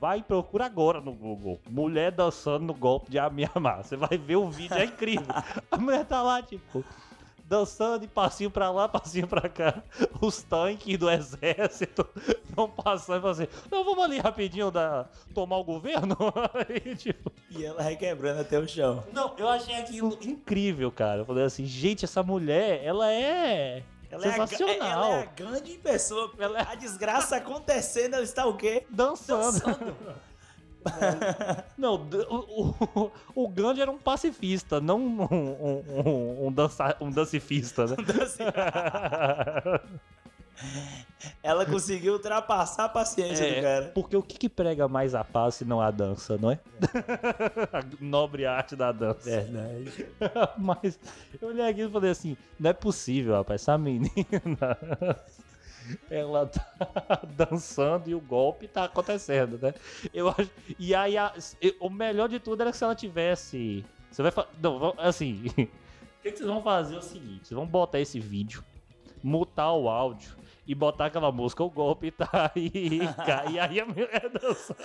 vai 0.00 0.18
e 0.18 0.22
procura 0.22 0.66
agora 0.66 1.00
no 1.00 1.12
Google. 1.12 1.60
Mulher 1.68 2.10
dançando 2.12 2.64
no 2.64 2.74
golpe 2.74 3.10
de 3.10 3.18
Amiamar. 3.18 3.84
Você 3.84 3.96
vai 3.96 4.16
ver 4.18 4.36
o 4.36 4.50
vídeo, 4.50 4.76
é 4.76 4.84
incrível. 4.84 5.26
A 5.70 5.76
mulher 5.76 6.04
tá 6.04 6.22
lá, 6.22 6.42
tipo, 6.42 6.84
dançando 7.46 8.04
e 8.04 8.08
passinho 8.08 8.50
pra 8.50 8.70
lá, 8.70 8.88
passinho 8.88 9.26
pra 9.26 9.48
cá. 9.48 9.82
Os 10.20 10.42
tanques 10.42 10.98
do 10.98 11.10
exército 11.10 12.06
vão 12.50 12.68
passando 12.68 13.18
e 13.18 13.20
falam 13.20 13.30
assim: 13.32 13.48
Não, 13.70 13.84
vamos 13.84 14.04
ali 14.04 14.18
rapidinho 14.18 14.70
da, 14.70 15.06
tomar 15.34 15.58
o 15.58 15.64
governo. 15.64 16.16
Aí, 16.54 16.96
tipo, 16.96 17.30
E 17.50 17.64
ela 17.64 17.82
requebrando 17.82 18.40
até 18.40 18.58
o 18.58 18.66
chão. 18.66 19.04
não, 19.12 19.34
eu 19.36 19.48
achei 19.48 19.74
aquilo 19.76 20.16
incrível, 20.22 20.90
cara. 20.90 21.20
Eu 21.20 21.24
falei 21.24 21.44
assim: 21.44 21.64
Gente, 21.66 22.04
essa 22.04 22.22
mulher, 22.22 22.82
ela 22.82 23.12
é. 23.12 23.82
Ela 24.14 24.32
sensacional. 24.32 24.72
É 24.72 24.80
a, 24.80 24.86
ela 24.86 25.08
é 25.08 25.22
a 25.22 25.26
grande 25.26 25.72
pessoa. 25.78 26.32
Ela 26.38 26.58
é- 26.60 26.66
A 26.68 26.74
desgraça 26.74 27.36
acontecendo, 27.36 28.14
ela 28.14 28.24
está 28.24 28.46
o 28.46 28.56
quê? 28.56 28.86
Dançando. 28.88 29.52
Dançando. 29.60 29.96
Não, 31.78 31.94
o, 31.94 32.74
o, 32.94 33.10
o 33.34 33.48
Gandhi 33.48 33.80
era 33.80 33.90
um 33.90 33.96
pacifista, 33.96 34.82
não 34.82 34.98
um, 34.98 35.22
um, 35.22 35.84
um, 36.06 36.46
um, 36.48 36.52
dança, 36.52 36.94
um 37.00 37.10
dancifista, 37.10 37.86
né? 37.86 37.96
Ela 41.42 41.64
conseguiu 41.66 42.14
ultrapassar 42.14 42.84
a 42.84 42.88
paciência 42.88 43.44
É, 43.44 43.54
do 43.56 43.62
cara. 43.62 43.84
Porque 43.94 44.16
o 44.16 44.22
que, 44.22 44.38
que 44.38 44.48
prega 44.48 44.86
mais 44.88 45.14
a 45.14 45.22
paz 45.24 45.56
se 45.56 45.64
não 45.64 45.80
a 45.80 45.90
dança, 45.90 46.36
não 46.38 46.50
é? 46.50 46.58
a 47.72 47.82
nobre 48.00 48.46
arte 48.46 48.74
da 48.76 48.92
dança. 48.92 49.28
Verdade. 49.28 50.06
Mas 50.58 50.98
eu 51.40 51.48
olhei 51.48 51.68
aqui 51.68 51.82
e 51.82 51.88
falei 51.90 52.10
assim: 52.10 52.36
não 52.58 52.70
é 52.70 52.72
possível, 52.72 53.34
rapaz, 53.34 53.62
essa 53.62 53.76
menina. 53.78 54.08
Ela 56.10 56.46
tá 56.46 57.20
dançando 57.36 58.08
e 58.08 58.14
o 58.14 58.20
golpe 58.20 58.66
tá 58.66 58.84
acontecendo, 58.84 59.58
né? 59.60 59.74
Eu 60.14 60.28
acho. 60.30 60.50
E 60.78 60.94
aí, 60.94 61.16
a- 61.18 61.34
o 61.78 61.90
melhor 61.90 62.26
de 62.28 62.40
tudo 62.40 62.62
era 62.62 62.70
que 62.70 62.76
se 62.78 62.84
ela 62.84 62.94
tivesse. 62.94 63.84
Você 64.10 64.22
vai 64.22 64.30
fazer. 64.30 64.48
Não, 64.62 64.78
vamos- 64.78 64.96
assim. 64.98 65.44
O 65.46 65.52
que, 66.22 66.30
que 66.32 66.38
vocês 66.38 66.48
vão 66.48 66.62
fazer 66.62 66.94
é 66.94 66.98
o 66.98 67.02
seguinte: 67.02 67.46
vocês 67.48 67.56
vão 67.56 67.66
botar 67.66 68.00
esse 68.00 68.18
vídeo, 68.18 68.64
mutar 69.24 69.72
o 69.72 69.88
áudio 69.88 70.36
e 70.66 70.74
botar 70.74 71.06
aquela 71.06 71.32
música, 71.32 71.64
o 71.64 71.70
golpe 71.70 72.10
tá 72.10 72.52
aí. 72.54 73.00
cara, 73.24 73.50
e 73.50 73.58
aí 73.58 73.80
a 73.80 73.86
mulher 73.86 74.28
dançando. 74.28 74.78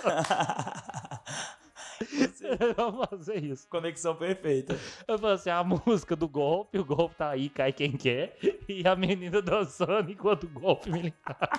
Vão 2.74 3.04
fazer 3.06 3.44
isso. 3.44 3.68
Conexão 3.68 4.16
perfeita. 4.16 4.78
Eu 5.06 5.18
falei 5.18 5.34
assim, 5.34 5.50
a 5.50 5.62
música 5.62 6.16
do 6.16 6.26
golpe, 6.26 6.78
o 6.78 6.84
golpe 6.84 7.16
tá 7.16 7.28
aí, 7.28 7.50
cai 7.50 7.72
quem 7.72 7.92
quer, 7.92 8.38
e 8.66 8.86
a 8.88 8.96
menina 8.96 9.42
dançando 9.42 10.10
enquanto 10.10 10.44
o 10.44 10.48
golpe 10.48 10.90
militar. 10.90 11.50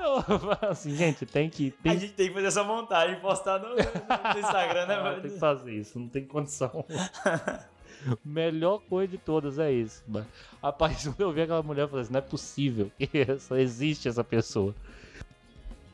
Eu 0.00 0.38
falei 0.38 0.70
assim, 0.70 0.96
gente, 0.96 1.24
tem 1.26 1.48
que. 1.48 1.72
A 1.80 1.82
Tem, 1.82 1.98
gente 1.98 2.12
tem 2.14 2.28
que 2.28 2.34
fazer 2.34 2.46
essa 2.48 2.64
montagem 2.64 3.16
e 3.16 3.20
postar 3.20 3.60
no, 3.60 3.68
no 3.68 4.40
Instagram, 4.40 4.86
né? 4.86 4.94
Ah, 4.96 5.02
mano? 5.02 5.22
tem 5.22 5.30
que 5.30 5.38
fazer 5.38 5.72
isso, 5.72 5.98
não 5.98 6.08
tem 6.08 6.24
condição. 6.24 6.84
Melhor 8.24 8.80
coisa 8.88 9.10
de 9.12 9.18
todas 9.18 9.58
é 9.58 9.72
isso. 9.72 10.02
Mas, 10.06 10.24
rapaz, 10.62 11.04
quando 11.04 11.20
eu 11.22 11.32
vi 11.32 11.42
aquela 11.42 11.62
mulher, 11.62 11.82
eu 11.82 11.88
falei 11.88 12.02
assim, 12.02 12.12
não 12.12 12.18
é 12.18 12.22
possível 12.22 12.90
que 12.98 13.08
só 13.40 13.56
existe 13.56 14.08
essa 14.08 14.22
pessoa. 14.24 14.74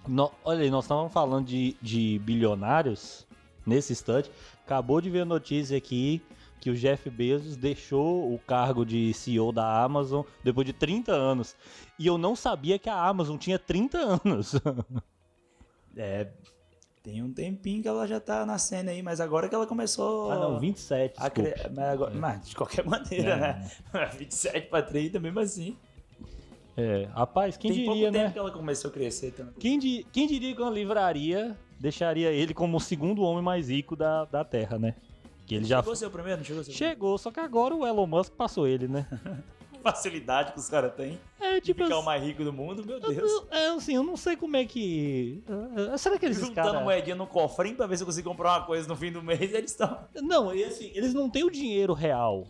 No- 0.07 0.33
olha 0.45 0.61
aí, 0.63 0.71
nós 0.71 0.85
estávamos 0.85 1.13
falando 1.13 1.47
de, 1.47 1.77
de 1.81 2.19
bilionários 2.21 3.27
nesse 3.67 3.93
instante. 3.93 4.31
Acabou 4.65 5.01
de 5.01 5.11
ver 5.11 5.21
a 5.21 5.25
notícia 5.25 5.77
aqui 5.77 6.23
que 6.61 6.71
o 6.71 6.75
Jeff 6.77 7.09
Bezos 7.09 7.57
deixou 7.57 8.33
o 8.35 8.39
cargo 8.39 8.85
de 8.85 9.15
CEO 9.15 9.51
da 9.51 9.83
Amazon 9.83 10.23
depois 10.45 10.67
de 10.67 10.73
30 10.73 11.13
anos. 11.13 11.57
E 11.99 12.07
eu 12.07 12.19
não 12.19 12.37
sabia 12.37 12.79
que 12.79 12.89
a 12.89 13.03
Amazon 13.07 13.37
tinha 13.37 13.59
30 13.59 13.99
anos. 14.25 14.55
É, 15.97 16.29
tem 17.03 17.23
um 17.23 17.33
tempinho 17.33 17.83
que 17.83 17.89
ela 17.89 18.07
já 18.07 18.21
tá 18.21 18.45
na 18.45 18.59
cena 18.59 18.91
aí, 18.91 19.03
mas 19.03 19.21
agora 19.21 19.49
que 19.49 19.55
ela 19.55 19.67
começou 19.67 20.31
ah, 20.31 20.37
não, 20.39 20.59
27. 20.61 21.15
a 21.17 21.31
cre... 21.31 21.55
mas, 21.75 21.79
agora... 21.89 22.15
mas 22.15 22.49
de 22.49 22.55
qualquer 22.55 22.85
maneira, 22.89 23.31
É. 23.35 23.39
né? 23.99 24.07
27 24.19 24.69
pra 24.69 24.83
30, 24.83 25.19
mesmo 25.19 25.41
assim. 25.41 25.77
É, 26.77 27.09
rapaz, 27.13 27.57
quem 27.57 27.71
tem 27.73 27.81
diria, 27.81 27.93
pouco 27.93 28.11
né? 28.13 28.23
tempo 28.23 28.33
que 28.33 28.39
ela 28.39 28.51
começou 28.51 28.91
a 28.91 28.95
crescer 28.95 29.33
também. 29.33 29.53
Quem, 29.59 29.79
di- 29.79 30.07
quem 30.13 30.27
diria 30.27 30.55
que 30.55 30.63
uma 30.63 30.71
livraria 30.71 31.57
deixaria 31.79 32.31
ele 32.31 32.55
como 32.55 32.77
o 32.77 32.81
segundo 32.81 33.23
homem 33.23 33.43
mais 33.43 33.69
rico 33.69 33.97
da, 33.97 34.25
da 34.27 34.45
Terra, 34.45 34.79
né? 34.79 34.95
Que 35.47 35.57
ele 35.57 35.65
já 35.65 35.79
Chegou 35.81 35.97
ser 35.97 36.07
o 36.07 36.11
primeiro? 36.11 36.39
Não 36.39 36.45
chegou 36.45 36.63
o 36.63 36.65
chegou, 36.65 37.19
só 37.19 37.31
que 37.31 37.41
agora 37.41 37.75
o 37.75 37.87
Elon 37.87 38.07
Musk 38.07 38.33
passou 38.35 38.67
ele, 38.67 38.87
né? 38.87 39.07
Facilidade 39.85 40.53
que 40.53 40.59
os 40.59 40.69
caras 40.69 40.93
têm 40.95 41.19
É 41.41 41.55
de 41.55 41.61
tipo 41.67 41.83
ficar 41.85 41.99
o 41.99 42.03
mais 42.05 42.23
rico 42.23 42.45
do 42.45 42.53
mundo, 42.53 42.85
meu 42.85 42.99
eu- 42.99 43.15
Deus. 43.15 43.31
eu- 43.31 43.49
é 43.51 43.67
assim, 43.69 43.95
eu 43.95 44.03
não 44.03 44.17
sei 44.17 44.37
como 44.37 44.57
é 44.57 44.65
que. 44.65 45.43
ah, 45.49 45.93
ah, 45.95 45.99
Será 45.99 46.19
que 46.19 46.27
esses 46.27 46.39
Juntando 46.47 46.69
caras. 46.71 46.83
moedinha 46.83 47.17
no 47.17 47.27
cofrinho 47.27 47.77
pra 47.77 47.87
ver 47.87 47.97
se 47.97 48.03
eu 48.03 48.07
consigo 48.07 48.29
comprar 48.29 48.59
uma 48.59 48.67
coisa 48.67 48.87
no 48.89 48.97
fim 48.97 49.11
do 49.11 49.23
mês, 49.23 49.41
eles 49.53 49.71
estão. 49.71 49.99
Não, 50.17 50.55
e 50.55 50.65
assim, 50.65 50.91
eles 50.95 51.15
não 51.15 51.29
têm 51.31 51.45
o 51.45 51.51
dinheiro 51.51 51.93
real. 51.93 52.47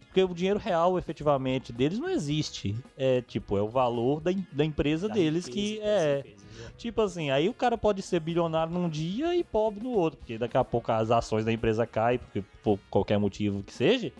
Porque 0.00 0.22
o 0.24 0.34
dinheiro 0.34 0.58
real, 0.58 0.98
efetivamente, 0.98 1.70
deles 1.72 1.98
não 1.98 2.08
existe. 2.08 2.74
É 2.96 3.20
tipo, 3.20 3.56
é 3.58 3.62
o 3.62 3.68
valor 3.68 4.20
da, 4.20 4.30
da 4.50 4.64
empresa 4.64 5.06
deles 5.08 5.46
que 5.46 5.78
é. 5.82 6.24
Tipo 6.76 7.02
assim, 7.02 7.30
aí 7.30 7.48
o 7.48 7.54
cara 7.54 7.76
pode 7.78 8.02
ser 8.02 8.18
bilionário 8.20 8.72
num 8.72 8.88
dia 8.88 9.34
e 9.36 9.44
pobre 9.44 9.82
no 9.84 9.90
outro, 9.90 10.18
porque 10.18 10.38
daqui 10.38 10.56
a 10.56 10.64
pouco 10.64 10.90
as 10.90 11.10
ações 11.10 11.44
da 11.44 11.52
empresa 11.52 11.86
caem, 11.86 12.18
porque 12.18 12.42
por 12.62 12.78
qualquer 12.90 13.18
motivo 13.18 13.62
que 13.62 13.72
seja, 13.72 14.12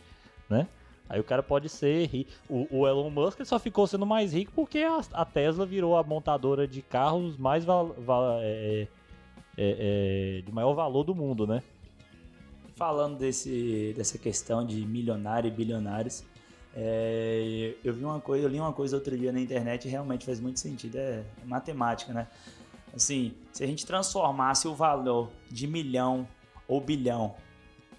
né? 0.49 0.69
Aí 1.09 1.19
o 1.19 1.25
cara 1.25 1.43
pode 1.43 1.69
ser 1.69 2.07
rico. 2.07 2.31
O, 2.49 2.87
Elon 2.87 3.11
Musk 3.11 3.45
só 3.45 3.59
ficou 3.59 3.87
sendo 3.87 4.05
mais 4.05 4.33
rico 4.33 4.53
porque 4.55 4.81
a, 5.13 5.25
Tesla 5.25 5.65
virou 5.65 5.97
a 5.97 6.03
montadora 6.03 6.69
de 6.69 6.83
carros 6.83 7.37
mais 7.37 7.65
val- 7.65 7.95
é, 8.43 8.87
é, 9.57 10.39
é, 10.39 10.43
de 10.45 10.53
maior 10.53 10.75
valor 10.75 11.05
do 11.05 11.15
mundo, 11.15 11.47
né? 11.47 11.63
Falando 12.77 13.19
desse, 13.19 13.95
dessa 13.97 14.19
questão 14.19 14.65
de 14.65 14.87
milionário 14.87 15.49
e 15.49 15.51
bilionários, 15.51 16.23
é, 16.77 17.75
eu 17.83 17.93
vi 17.93 18.05
uma 18.05 18.21
coisa, 18.21 18.47
eu 18.47 18.51
li 18.51 18.61
uma 18.61 18.73
coisa 18.73 18.95
outro 18.95 19.17
dia 19.19 19.33
na 19.33 19.41
internet 19.41 19.87
e 19.87 19.89
realmente 19.91 20.25
faz 20.25 20.39
muito 20.39 20.61
sentido, 20.61 20.97
é 20.97 21.25
matemática, 21.45 22.13
né? 22.13 22.29
Assim, 22.95 23.33
se 23.53 23.65
a 23.65 23.67
gente 23.67 23.85
transformasse 23.85 24.69
o 24.69 24.75
valor 24.75 25.31
de 25.51 25.67
milhão 25.67 26.29
ou 26.69 26.81
bilhão 26.81 27.35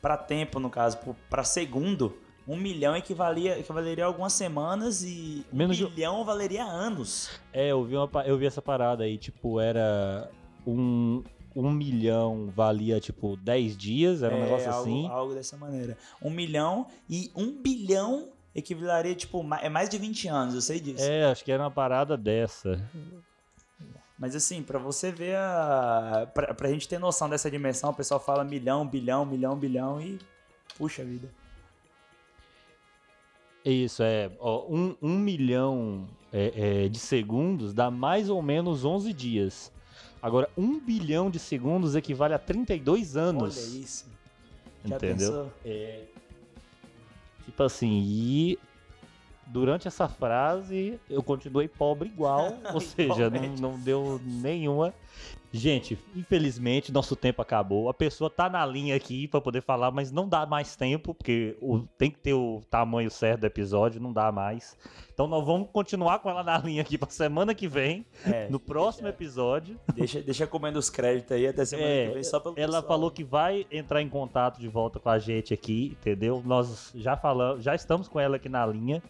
para 0.01 0.15
tempo, 0.15 0.59
no 0.59 0.69
caso, 0.69 0.97
para 1.29 1.43
segundo, 1.43 2.17
Um 2.51 2.57
milhão 2.57 2.95
equivalia, 2.95 3.59
equivaleria 3.59 4.03
a 4.05 4.07
algumas 4.07 4.33
semanas 4.33 5.03
e 5.03 5.45
Menos 5.53 5.77
de- 5.77 5.85
um 5.85 5.89
milhão 5.91 6.25
valeria 6.25 6.63
anos. 6.63 7.29
É, 7.53 7.67
eu 7.67 7.83
vi, 7.85 7.95
uma, 7.95 8.09
eu 8.25 8.37
vi 8.39 8.47
essa 8.47 8.61
parada 8.61 9.03
aí, 9.03 9.17
tipo, 9.19 9.59
era 9.59 10.29
um, 10.65 11.23
um 11.55 11.69
milhão 11.69 12.51
valia, 12.55 12.99
tipo, 12.99 13.37
10 13.37 13.77
dias, 13.77 14.23
era 14.23 14.33
um 14.35 14.39
É, 14.39 14.43
negócio 14.45 14.71
algo, 14.71 14.81
assim. 14.81 15.07
Algo 15.07 15.33
dessa 15.35 15.57
maneira. 15.57 15.95
Um 16.19 16.31
milhão 16.31 16.87
e 17.07 17.31
um 17.35 17.51
bilhão 17.61 18.29
equivaleria, 18.55 19.13
tipo, 19.13 19.45
é 19.61 19.69
mais 19.69 19.87
de 19.87 19.99
20 19.99 20.27
anos, 20.27 20.55
eu 20.55 20.61
sei 20.61 20.79
disso. 20.79 21.03
É, 21.03 21.25
acho 21.25 21.45
que 21.45 21.51
era 21.51 21.61
uma 21.61 21.69
parada 21.71 22.17
dessa. 22.17 22.81
Mas 24.17 24.35
assim, 24.35 24.63
pra 24.63 24.79
você 24.79 25.11
ver 25.11 25.35
a. 25.37 26.27
Pra, 26.33 26.53
pra 26.53 26.67
gente 26.69 26.87
ter 26.87 26.99
noção 26.99 27.29
dessa 27.29 27.49
dimensão, 27.49 27.91
o 27.91 27.93
pessoal 27.93 28.19
fala 28.19 28.43
milhão, 28.43 28.85
bilhão, 28.87 29.23
milhão, 29.25 29.55
bilhão 29.55 30.01
e. 30.01 30.19
Puxa 30.77 31.03
vida. 31.05 31.29
Isso, 33.63 34.03
é. 34.03 34.31
Ó, 34.39 34.65
um, 34.69 34.95
um 35.01 35.17
milhão 35.17 36.07
é, 36.31 36.85
é, 36.85 36.89
de 36.89 36.99
segundos 36.99 37.73
dá 37.73 37.91
mais 37.91 38.29
ou 38.29 38.41
menos 38.41 38.85
11 38.85 39.11
dias. 39.13 39.71
Agora, 40.21 40.49
um 40.57 40.79
bilhão 40.79 41.29
de 41.29 41.39
segundos 41.39 41.95
equivale 41.95 42.33
a 42.33 42.39
32 42.39 43.15
anos. 43.15 43.57
Olha 43.57 43.81
isso. 43.81 44.05
Já 44.85 44.95
Entendeu? 44.95 45.51
É. 45.65 46.03
Tipo 47.45 47.63
assim, 47.63 48.03
e 48.05 48.59
durante 49.47 49.87
essa 49.87 50.07
frase 50.07 50.99
eu 51.09 51.23
continuei 51.23 51.67
pobre 51.67 52.07
igual, 52.09 52.57
ou 52.73 52.79
seja, 52.79 53.29
não, 53.29 53.55
não 53.55 53.79
deu 53.79 54.21
nenhuma. 54.23 54.93
Gente, 55.51 55.97
infelizmente 56.15 56.91
nosso 56.91 57.15
tempo 57.15 57.41
acabou. 57.41 57.89
A 57.89 57.93
pessoa 57.93 58.29
tá 58.29 58.47
na 58.47 58.63
linha 58.65 58.95
aqui 58.95 59.27
pra 59.27 59.41
poder 59.41 59.61
falar, 59.63 59.89
mas 59.89 60.11
não 60.11 60.27
dá 60.29 60.45
mais 60.45 60.75
tempo, 60.75 61.13
porque 61.13 61.57
o- 61.59 61.79
tem 61.97 62.11
que 62.11 62.19
ter 62.19 62.33
o 62.33 62.61
tamanho 62.69 63.09
certo 63.09 63.41
do 63.41 63.45
episódio, 63.47 63.99
não 63.99 64.13
dá 64.13 64.31
mais. 64.31 64.77
Então 65.11 65.27
nós 65.27 65.43
vamos 65.45 65.67
continuar 65.73 66.19
com 66.19 66.29
ela 66.29 66.43
na 66.43 66.57
linha 66.59 66.81
aqui 66.83 66.97
pra 66.99 67.09
semana 67.09 67.55
que 67.55 67.67
vem, 67.67 68.05
É, 68.25 68.47
no 68.49 68.59
próximo 68.59 69.07
episódio. 69.07 69.79
deixa, 69.95 70.21
deixa 70.21 70.45
comendo 70.45 70.77
os 70.77 70.89
créditos 70.89 71.31
aí 71.31 71.47
até 71.47 71.65
semana 71.65 71.89
É, 71.89 72.07
que 72.07 72.13
vem 72.13 72.23
só 72.23 72.39
pelo 72.39 72.53
Ela 72.55 72.67
pessoal. 72.67 72.83
falou 72.83 73.09
que 73.11 73.23
vai 73.23 73.65
entrar 73.71 74.01
em 74.03 74.07
contato 74.09 74.59
de 74.59 74.67
volta 74.67 74.99
com 74.99 75.09
a 75.09 75.17
gente 75.17 75.51
aqui, 75.53 75.97
entendeu? 75.99 76.43
Nós 76.45 76.91
já 76.93 77.17
falamos, 77.17 77.63
já 77.63 77.73
estamos 77.73 78.07
com 78.07 78.19
ela 78.19 78.35
aqui 78.35 78.47
na 78.47 78.65
linha, 78.67 79.01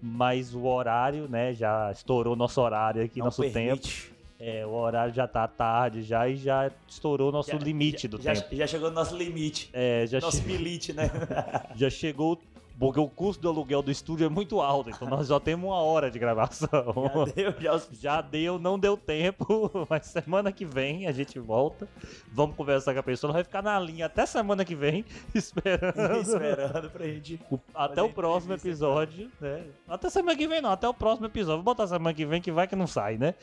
mas 0.00 0.54
o 0.54 0.64
horário, 0.64 1.28
né, 1.28 1.52
já 1.52 1.92
estourou 1.92 2.34
nosso 2.34 2.60
horário 2.60 3.04
aqui, 3.04 3.18
Não 3.18 3.26
nosso 3.26 3.42
permite. 3.42 4.04
tempo. 4.06 4.21
É, 4.44 4.66
o 4.66 4.70
horário 4.72 5.14
já 5.14 5.24
tá 5.28 5.46
tarde 5.46 6.02
já 6.02 6.28
e 6.28 6.34
já 6.36 6.68
estourou 6.88 7.30
nosso 7.30 7.52
Já- 7.52 7.58
limite 7.58 8.08
do 8.08 8.20
já, 8.20 8.34
tempo. 8.34 8.48
Já 8.56 8.66
chegou 8.66 8.88
no 8.88 8.94
nosso 8.96 9.16
limite. 9.16 9.70
É, 9.72 10.04
já, 10.08 10.18
Nosso 10.18 10.42
che- 10.42 10.48
milite, 10.48 10.92
né? 10.92 11.08
já 11.76 11.88
chegou 11.88 12.36
porque 12.82 12.98
o 12.98 13.08
custo 13.08 13.40
do 13.40 13.48
aluguel 13.48 13.80
do 13.80 13.92
estúdio 13.92 14.26
é 14.26 14.28
muito 14.28 14.60
alto, 14.60 14.90
então 14.90 15.06
nós 15.08 15.28
só 15.28 15.38
temos 15.38 15.70
uma 15.70 15.76
hora 15.76 16.10
de 16.10 16.18
gravação. 16.18 16.68
Já 17.30 17.32
deu, 17.32 17.54
já 17.60 17.80
Já 17.92 18.20
deu, 18.20 18.58
não 18.58 18.76
deu 18.76 18.96
tempo, 18.96 19.70
mas 19.88 20.06
semana 20.06 20.50
que 20.50 20.64
vem 20.64 21.06
a 21.06 21.12
gente 21.12 21.38
volta. 21.38 21.86
Vamos 22.32 22.56
conversar 22.56 22.92
com 22.92 22.98
a 22.98 23.02
pessoa, 23.04 23.28
ela 23.28 23.34
vai 23.34 23.44
ficar 23.44 23.62
na 23.62 23.78
linha 23.78 24.06
até 24.06 24.26
semana 24.26 24.64
que 24.64 24.74
vem, 24.74 25.04
esperando. 25.32 25.94
esperando 26.22 26.90
pra 26.90 27.06
gente. 27.06 27.38
o- 27.48 27.60
até 27.72 28.02
o 28.02 28.08
próximo 28.10 28.54
episódio, 28.54 29.30
né? 29.40 29.62
Até 29.86 30.10
semana 30.10 30.36
que 30.36 30.48
vem 30.48 30.60
não, 30.60 30.72
até 30.72 30.88
o 30.88 30.94
próximo 30.94 31.26
episódio. 31.26 31.62
Vou 31.62 31.72
botar 31.74 31.86
semana 31.86 32.12
que 32.12 32.26
vem 32.26 32.42
que 32.42 32.50
vai 32.50 32.66
que 32.66 32.74
não 32.74 32.88
sai, 32.88 33.16
né? 33.16 33.36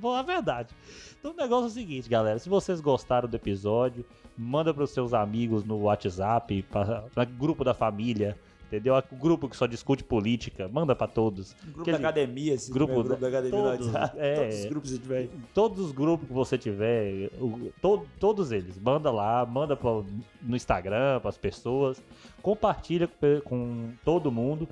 Bom, 0.00 0.16
é 0.18 0.22
verdade. 0.22 0.74
Então 1.18 1.32
o 1.32 1.36
negócio 1.36 1.64
é 1.64 1.68
o 1.68 1.70
seguinte, 1.70 2.08
galera. 2.08 2.38
Se 2.38 2.48
vocês 2.48 2.80
gostaram 2.80 3.28
do 3.28 3.36
episódio, 3.36 4.04
manda 4.36 4.72
pros 4.72 4.90
seus 4.90 5.12
amigos 5.14 5.64
no 5.64 5.82
WhatsApp, 5.82 6.62
pra 6.62 7.24
grupo 7.24 7.62
da 7.62 7.74
família, 7.86 8.36
entendeu? 8.66 8.94
O 9.10 9.16
grupo 9.16 9.48
que 9.48 9.56
só 9.56 9.66
discute 9.66 10.04
política, 10.04 10.68
manda 10.68 10.94
pra 10.94 11.06
todos. 11.08 11.54
Grupo 11.64 11.82
Quer 11.84 11.92
da 11.92 11.96
dizer, 11.98 12.06
academia, 12.08 12.56
se 12.58 12.70
grupo 12.72 12.92
tiver 12.92 13.04
grupo 13.08 13.20
da- 13.20 13.28
academia 13.28 13.50
todos, 13.62 13.86
WhatsApp. 13.88 14.16
é. 14.22 14.34
Todos 14.34 14.58
os 14.60 14.64
grupos 14.66 14.90
que 14.92 14.98
tiver. 14.98 15.28
todos 15.52 15.78
os 15.86 15.92
grupos 15.92 16.26
que 16.28 16.32
você 16.34 16.56
tiver, 16.58 17.30
o- 17.40 17.72
to- 17.80 18.06
todos 18.20 18.52
eles, 18.52 18.78
manda 18.78 19.10
lá, 19.10 19.44
manda 19.44 19.74
pro- 19.76 20.06
no 20.40 20.54
Instagram 20.56 21.18
para 21.20 21.28
as 21.30 21.36
pessoas, 21.38 22.00
compartilha 22.40 23.08
com, 23.08 23.40
com 23.44 23.92
todo 24.04 24.30
mundo 24.30 24.68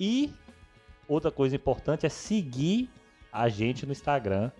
e 0.00 0.32
outra 1.06 1.30
coisa 1.30 1.54
importante 1.54 2.06
é 2.06 2.08
seguir 2.08 2.88
a 3.30 3.48
gente 3.48 3.84
no 3.84 3.92
Instagram 3.92 4.50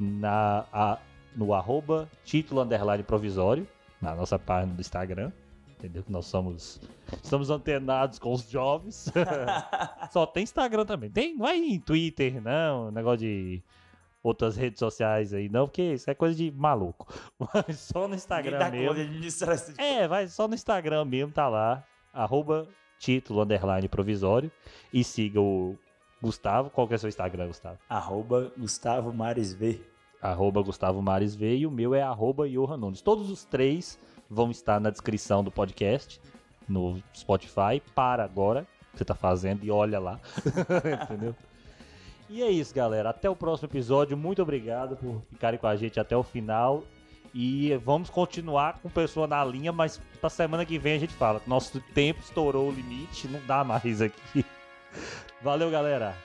na 0.00 0.66
a- 0.72 0.98
no 1.34 1.52
arroba 1.54 2.08
título 2.24 2.60
underline 2.62 3.02
provisório 3.04 3.66
na 4.00 4.14
nossa 4.14 4.38
página 4.38 4.74
do 4.74 4.80
Instagram. 4.80 5.30
Entendeu? 5.78 6.02
Que 6.02 6.10
nós 6.10 6.26
somos. 6.26 6.80
Estamos 7.22 7.50
antenados 7.50 8.18
com 8.18 8.32
os 8.32 8.48
jovens. 8.48 9.12
Só 10.10 10.24
tem 10.26 10.42
Instagram 10.42 10.86
também. 10.86 11.10
Tem, 11.10 11.36
não 11.36 11.46
é 11.46 11.56
em 11.56 11.78
Twitter, 11.78 12.40
não. 12.42 12.90
Negócio 12.90 13.18
de 13.18 13.62
outras 14.22 14.56
redes 14.56 14.78
sociais 14.78 15.32
aí, 15.32 15.48
não, 15.48 15.66
porque 15.66 15.94
isso 15.94 16.10
é 16.10 16.14
coisa 16.14 16.34
de 16.34 16.50
maluco. 16.50 17.06
Mas 17.38 17.78
só 17.78 18.08
no 18.08 18.14
Instagram 18.14 18.58
dá 18.58 18.70
mesmo. 18.70 18.88
conta 18.88 19.00
de 19.00 19.08
administrar 19.08 19.54
esse 19.54 19.70
tipo 19.70 19.80
É, 19.80 20.08
vai 20.08 20.26
só 20.26 20.48
no 20.48 20.54
Instagram 20.54 21.04
mesmo, 21.04 21.32
tá 21.32 21.48
lá. 21.48 21.84
Arroba 22.12 22.66
título 22.98 23.42
underline 23.42 23.88
provisório. 23.88 24.50
E 24.92 25.04
siga 25.04 25.40
o 25.40 25.78
Gustavo. 26.20 26.70
Qual 26.70 26.88
que 26.88 26.94
é 26.94 26.96
o 26.96 26.98
seu 26.98 27.08
Instagram, 27.08 27.48
Gustavo? 27.48 27.78
Arroba 27.88 28.50
Gustavo 28.56 29.12
Mares 29.12 29.52
V. 29.52 29.80
Arroba 30.20 30.62
Gustavo 30.62 31.02
Mares 31.02 31.34
V 31.36 31.58
e 31.58 31.66
o 31.66 31.70
meu 31.70 31.94
é 31.94 32.02
arroba 32.02 32.48
Johan 32.48 32.78
Nunes. 32.78 33.02
Todos 33.02 33.30
os 33.30 33.44
três 33.44 33.98
vão 34.28 34.50
estar 34.50 34.80
na 34.80 34.90
descrição 34.90 35.42
do 35.42 35.50
podcast, 35.50 36.20
no 36.68 37.02
Spotify, 37.14 37.82
para 37.94 38.24
agora, 38.24 38.66
você 38.94 39.04
tá 39.04 39.14
fazendo, 39.14 39.64
e 39.64 39.70
olha 39.70 39.98
lá. 39.98 40.20
Entendeu? 41.04 41.34
E 42.28 42.42
é 42.42 42.50
isso, 42.50 42.74
galera. 42.74 43.10
Até 43.10 43.30
o 43.30 43.36
próximo 43.36 43.68
episódio. 43.68 44.16
Muito 44.16 44.42
obrigado 44.42 44.96
por 44.96 45.22
ficarem 45.30 45.58
com 45.58 45.66
a 45.66 45.76
gente 45.76 46.00
até 46.00 46.16
o 46.16 46.22
final. 46.22 46.82
E 47.32 47.76
vamos 47.84 48.08
continuar 48.08 48.78
com 48.80 48.88
pessoa 48.88 49.26
na 49.26 49.44
linha, 49.44 49.70
mas 49.70 50.00
pra 50.20 50.30
semana 50.30 50.64
que 50.64 50.78
vem 50.78 50.96
a 50.96 50.98
gente 50.98 51.12
fala. 51.12 51.40
Nosso 51.46 51.80
tempo 51.94 52.20
estourou 52.20 52.68
o 52.68 52.72
limite, 52.72 53.28
não 53.28 53.40
dá 53.46 53.62
mais 53.62 54.00
aqui. 54.00 54.44
Valeu, 55.42 55.70
galera. 55.70 56.16